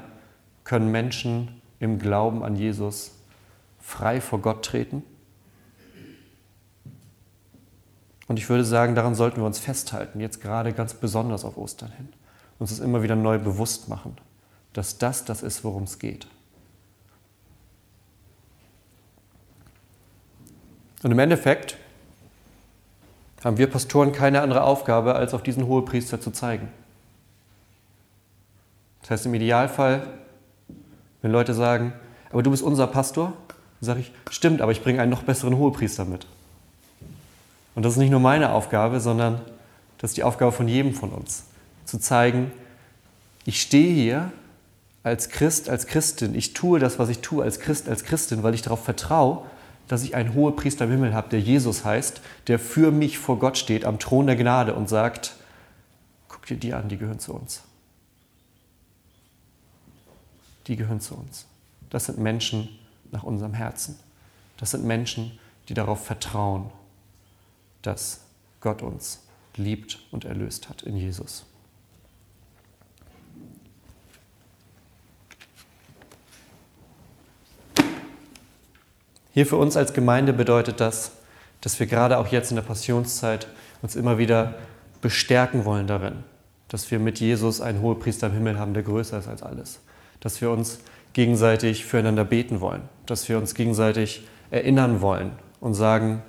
können 0.65 0.91
Menschen 0.91 1.61
im 1.81 1.99
Glauben 1.99 2.45
an 2.45 2.55
Jesus 2.55 3.13
frei 3.83 4.23
vor 4.23 4.41
Gott 4.41 4.65
treten? 4.65 5.03
Und 8.29 8.39
ich 8.39 8.49
würde 8.49 8.65
sagen, 8.65 8.95
daran 8.95 9.15
sollten 9.15 9.39
wir 9.39 9.45
uns 9.45 9.59
festhalten, 9.59 10.21
jetzt 10.21 10.41
gerade 10.41 10.73
ganz 10.73 10.95
besonders 10.95 11.45
auf 11.45 11.59
Ostern 11.59 11.93
hin. 11.93 12.09
Uns 12.59 12.71
das 12.71 12.79
immer 12.79 13.03
wieder 13.03 13.17
neu 13.17 13.39
bewusst 13.39 13.91
machen, 13.91 14.17
dass 14.73 14.97
das 14.97 15.27
das 15.27 15.43
ist, 15.43 15.65
worum 15.65 15.83
es 15.83 15.99
geht. 15.99 16.27
Und 21.03 21.11
im 21.11 21.19
Endeffekt 21.19 21.77
haben 23.45 23.59
wir 23.59 23.69
Pastoren 23.69 24.13
keine 24.13 24.41
andere 24.41 24.63
Aufgabe, 24.63 25.17
als 25.17 25.35
auf 25.35 25.43
diesen 25.43 25.67
Hohepriester 25.67 26.21
zu 26.21 26.31
zeigen. 26.31 26.69
Das 29.01 29.11
heißt, 29.11 29.27
im 29.27 29.35
Idealfall, 29.35 30.07
wenn 31.21 31.33
Leute 31.33 31.55
sagen, 31.55 31.93
aber 32.31 32.43
du 32.43 32.51
bist 32.51 32.63
unser 32.63 32.87
Pastor, 32.87 33.33
dann 33.83 33.87
sage 33.89 34.01
ich, 34.01 34.13
stimmt, 34.31 34.61
aber 34.61 34.71
ich 34.71 34.81
bringe 34.81 35.03
einen 35.03 35.11
noch 35.11 35.25
besseren 35.25 35.57
Hohepriester 35.57 36.05
mit. 36.05 36.29
Und 37.75 37.83
das 37.85 37.95
ist 37.95 37.99
nicht 37.99 38.13
nur 38.13 38.21
meine 38.21 38.53
Aufgabe, 38.53 39.01
sondern 39.01 39.41
das 39.99 40.13
ist 40.13 40.17
die 40.17 40.23
Aufgabe 40.23 40.53
von 40.53 40.69
jedem 40.69 40.95
von 40.95 41.11
uns. 41.11 41.47
Zu 41.85 41.99
zeigen, 41.99 42.53
ich 43.45 43.61
stehe 43.61 43.93
hier 43.93 44.33
als 45.03 45.31
Christ, 45.31 45.69
als 45.69 45.89
Christin, 45.89 46.37
ich 46.37 46.55
tue 46.55 46.79
das, 46.79 47.01
was 47.01 47.09
ich 47.09 47.19
tue 47.23 47.43
als 47.43 47.59
Christ, 47.59 47.89
als 47.89 48.05
Christin, 48.05 48.45
weil 48.45 48.55
ich 48.55 48.63
darauf 48.63 48.85
vertraue, 48.85 49.43
dass 49.89 50.05
ich 50.05 50.15
einen 50.15 50.33
Hohepriester 50.35 50.85
im 50.85 50.93
Himmel 50.93 51.13
habe, 51.13 51.31
der 51.31 51.41
Jesus 51.41 51.85
heißt, 51.85 52.21
der 52.47 52.61
für 52.61 52.93
mich 52.93 53.19
vor 53.19 53.41
Gott 53.41 53.59
steht 53.59 53.85
am 53.85 53.99
Thron 53.99 54.29
der 54.29 54.37
Gnade 54.37 54.75
und 54.75 54.89
sagt, 54.89 55.35
guck 56.29 56.47
dir 56.47 56.57
die 56.57 56.73
an, 56.73 56.89
die 56.89 56.99
gehören 56.99 57.19
zu 57.19 57.35
uns. 57.35 57.63
Die 60.69 60.77
gehören 60.77 61.01
zu 61.01 61.17
uns. 61.17 61.47
Das 61.91 62.05
sind 62.05 62.19
Menschen, 62.19 62.69
nach 63.13 63.23
unserem 63.23 63.55
Herzen. 63.55 63.99
Das 64.57 64.73
sind 64.73 64.85
Menschen, 64.85 65.39
die 65.69 65.75
darauf 65.75 66.05
vertrauen, 66.05 66.71
dass 67.83 68.23
Gott 68.61 68.83
uns 68.83 69.23
liebt 69.57 70.01
und 70.11 70.25
erlöst 70.25 70.69
hat 70.69 70.83
in 70.83 70.97
Jesus. 70.97 71.45
Hier 79.33 79.47
für 79.47 79.57
uns 79.57 79.77
als 79.77 79.95
Gemeinde 79.95 80.33
bedeutet 80.33 80.81
das, 80.81 81.13
dass 81.63 81.81
wir 81.81 81.87
gerade 81.87 82.19
auch 82.19 82.27
jetzt 82.27 82.51
in 82.51 82.57
der 82.57 82.63
Passionszeit 82.63 83.47
uns 83.81 83.97
immer 83.97 84.19
wieder 84.19 84.55
bestärken 85.01 85.65
wollen 85.65 85.87
darin, 85.87 86.25
dass 86.69 86.91
wir 86.91 86.99
mit 86.99 87.19
Jesus 87.19 87.61
einen 87.61 87.81
Hohepriester 87.81 88.27
im 88.27 88.35
Himmel 88.35 88.59
haben, 88.59 88.75
der 88.75 88.83
größer 88.83 89.19
ist 89.19 89.29
als 89.29 89.43
alles. 89.43 89.81
Dass 90.21 90.41
wir 90.41 90.51
uns 90.51 90.81
gegenseitig 91.13 91.85
füreinander 91.85 92.25
beten 92.25 92.61
wollen, 92.61 92.83
dass 93.07 93.29
wir 93.29 93.39
uns 93.39 93.55
gegenseitig 93.55 94.27
erinnern 94.51 95.01
wollen 95.01 95.33
und 95.61 95.75
sagen, 95.75 96.23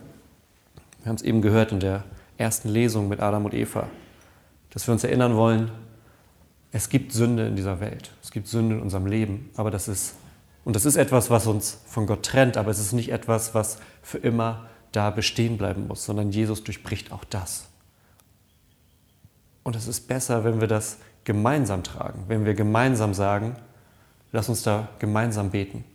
wir 1.01 1.09
haben 1.09 1.15
es 1.15 1.21
eben 1.21 1.41
gehört 1.41 1.71
in 1.71 1.79
der 1.79 2.03
ersten 2.37 2.69
Lesung 2.69 3.09
mit 3.09 3.19
Adam 3.19 3.45
und 3.45 3.53
Eva, 3.53 3.87
dass 4.71 4.87
wir 4.87 4.93
uns 4.93 5.03
erinnern 5.03 5.35
wollen, 5.35 5.71
es 6.71 6.89
gibt 6.89 7.11
Sünde 7.11 7.45
in 7.47 7.55
dieser 7.55 7.79
Welt, 7.79 8.11
es 8.23 8.31
gibt 8.31 8.47
Sünde 8.47 8.75
in 8.75 8.81
unserem 8.81 9.05
Leben, 9.05 9.49
aber 9.55 9.69
das 9.69 9.87
ist, 9.87 10.15
und 10.65 10.75
das 10.75 10.85
ist 10.85 10.95
etwas, 10.95 11.29
was 11.29 11.45
uns 11.45 11.81
von 11.85 12.07
Gott 12.07 12.23
trennt, 12.23 12.57
aber 12.57 12.71
es 12.71 12.79
ist 12.79 12.93
nicht 12.93 13.11
etwas, 13.11 13.53
was 13.53 13.77
für 14.01 14.17
immer 14.17 14.67
da 14.91 15.09
bestehen 15.09 15.57
bleiben 15.57 15.87
muss, 15.87 16.05
sondern 16.05 16.31
Jesus 16.31 16.63
durchbricht 16.63 17.11
auch 17.11 17.23
das. 17.25 17.67
Und 19.63 19.75
es 19.75 19.87
ist 19.87 20.07
besser, 20.07 20.43
wenn 20.43 20.61
wir 20.61 20.67
das 20.67 20.97
gemeinsam 21.23 21.83
tragen, 21.83 22.25
wenn 22.27 22.45
wir 22.45 22.53
gemeinsam 22.53 23.13
sagen, 23.13 23.55
lass 24.33 24.49
uns 24.49 24.63
da 24.63 24.89
gemeinsam 24.99 25.51
beten. 25.51 25.85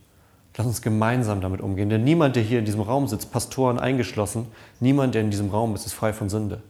Lass 0.57 0.65
uns 0.65 0.81
gemeinsam 0.81 1.41
damit 1.41 1.61
umgehen. 1.61 1.89
Denn 1.89 2.03
niemand, 2.03 2.35
der 2.35 2.43
hier 2.43 2.59
in 2.59 2.65
diesem 2.65 2.81
Raum 2.81 3.07
sitzt, 3.07 3.31
Pastoren 3.31 3.79
eingeschlossen, 3.79 4.47
niemand, 4.79 5.13
der 5.13 5.21
in 5.21 5.29
diesem 5.29 5.51
Raum 5.51 5.75
ist, 5.75 5.85
ist 5.85 5.93
frei 5.93 6.11
von 6.11 6.29
Sünde. 6.29 6.61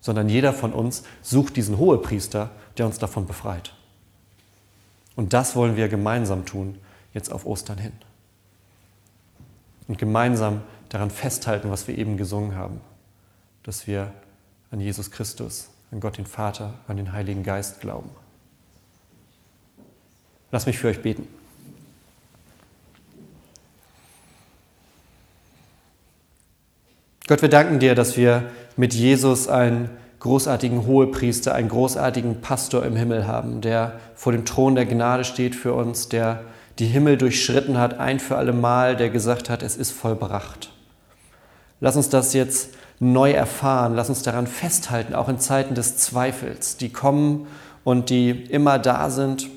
Sondern 0.00 0.28
jeder 0.28 0.52
von 0.52 0.72
uns 0.72 1.02
sucht 1.20 1.56
diesen 1.56 1.78
Hohepriester, 1.78 2.50
der 2.78 2.86
uns 2.86 2.98
davon 2.98 3.26
befreit. 3.26 3.74
Und 5.14 5.32
das 5.32 5.56
wollen 5.56 5.76
wir 5.76 5.88
gemeinsam 5.88 6.46
tun, 6.46 6.78
jetzt 7.12 7.30
auf 7.30 7.44
Ostern 7.44 7.78
hin. 7.78 7.92
Und 9.88 9.98
gemeinsam 9.98 10.62
daran 10.88 11.10
festhalten, 11.10 11.70
was 11.70 11.86
wir 11.86 11.98
eben 11.98 12.16
gesungen 12.16 12.54
haben, 12.54 12.80
dass 13.62 13.86
wir 13.86 14.12
an 14.70 14.80
Jesus 14.80 15.10
Christus, 15.10 15.68
an 15.90 16.00
Gott 16.00 16.16
den 16.16 16.26
Vater, 16.26 16.74
an 16.88 16.96
den 16.96 17.12
Heiligen 17.12 17.42
Geist 17.42 17.80
glauben. 17.80 18.10
Lass 20.52 20.66
mich 20.66 20.78
für 20.78 20.88
euch 20.88 21.02
beten. 21.02 21.26
Gott, 27.26 27.42
wir 27.42 27.48
danken 27.48 27.78
dir, 27.78 27.94
dass 27.94 28.16
wir 28.16 28.44
mit 28.76 28.94
Jesus 28.94 29.48
einen 29.48 29.88
großartigen 30.20 30.86
Hohepriester, 30.86 31.54
einen 31.54 31.68
großartigen 31.68 32.40
Pastor 32.42 32.84
im 32.84 32.94
Himmel 32.94 33.26
haben, 33.26 33.60
der 33.60 33.98
vor 34.14 34.32
dem 34.32 34.44
Thron 34.44 34.74
der 34.74 34.86
Gnade 34.86 35.24
steht 35.24 35.56
für 35.56 35.72
uns, 35.72 36.08
der 36.08 36.42
die 36.78 36.86
Himmel 36.86 37.16
durchschritten 37.16 37.78
hat, 37.78 37.98
ein 37.98 38.20
für 38.20 38.36
alle 38.36 38.52
Mal, 38.52 38.96
der 38.96 39.10
gesagt 39.10 39.50
hat, 39.50 39.62
es 39.62 39.76
ist 39.76 39.90
vollbracht. 39.90 40.70
Lass 41.80 41.96
uns 41.96 42.08
das 42.08 42.34
jetzt 42.34 42.74
neu 43.00 43.32
erfahren. 43.32 43.94
Lass 43.94 44.08
uns 44.08 44.22
daran 44.22 44.46
festhalten, 44.46 45.14
auch 45.14 45.28
in 45.28 45.38
Zeiten 45.38 45.74
des 45.74 45.96
Zweifels, 45.96 46.76
die 46.76 46.90
kommen 46.90 47.48
und 47.82 48.10
die 48.10 48.30
immer 48.30 48.78
da 48.78 49.10
sind. 49.10 49.48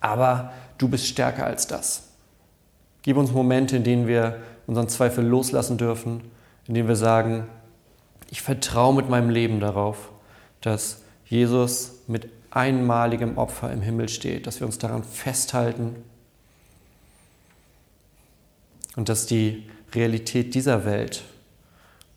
Aber 0.00 0.52
du 0.78 0.88
bist 0.88 1.06
stärker 1.06 1.46
als 1.46 1.66
das. 1.66 2.04
Gib 3.02 3.16
uns 3.16 3.32
Momente, 3.32 3.76
in 3.76 3.84
denen 3.84 4.06
wir 4.06 4.38
unseren 4.66 4.88
Zweifel 4.88 5.24
loslassen 5.24 5.78
dürfen, 5.78 6.22
in 6.66 6.74
denen 6.74 6.88
wir 6.88 6.96
sagen, 6.96 7.46
ich 8.30 8.42
vertraue 8.42 8.94
mit 8.94 9.08
meinem 9.08 9.30
Leben 9.30 9.60
darauf, 9.60 10.10
dass 10.60 11.02
Jesus 11.24 12.00
mit 12.06 12.28
einmaligem 12.50 13.38
Opfer 13.38 13.72
im 13.72 13.82
Himmel 13.82 14.08
steht, 14.08 14.46
dass 14.46 14.60
wir 14.60 14.66
uns 14.66 14.78
daran 14.78 15.04
festhalten 15.04 15.96
und 18.96 19.08
dass 19.08 19.26
die 19.26 19.68
Realität 19.94 20.54
dieser 20.54 20.84
Welt 20.84 21.24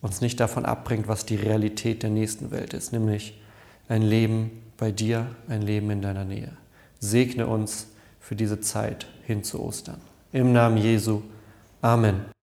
uns 0.02 0.20
nicht 0.20 0.40
davon 0.40 0.66
abbringt, 0.66 1.08
was 1.08 1.26
die 1.26 1.36
Realität 1.36 2.04
der 2.04 2.10
nächsten 2.10 2.52
Welt 2.52 2.74
ist, 2.74 2.92
nämlich 2.92 3.40
ein 3.88 4.02
Leben 4.02 4.64
bei 4.78 4.92
dir, 4.92 5.28
ein 5.48 5.62
Leben 5.62 5.92
in 5.92 6.02
deiner 6.02 6.26
Nähe. 6.26 6.52
Segne 7.02 7.48
uns 7.48 7.88
für 8.20 8.36
diese 8.36 8.62
Zeit 8.62 9.08
hin 9.26 9.44
zu 9.44 9.60
Ostern. 9.62 10.00
Im 10.32 10.54
Namen 10.54 10.78
Jesu. 10.78 11.24
Amen. 11.82 12.26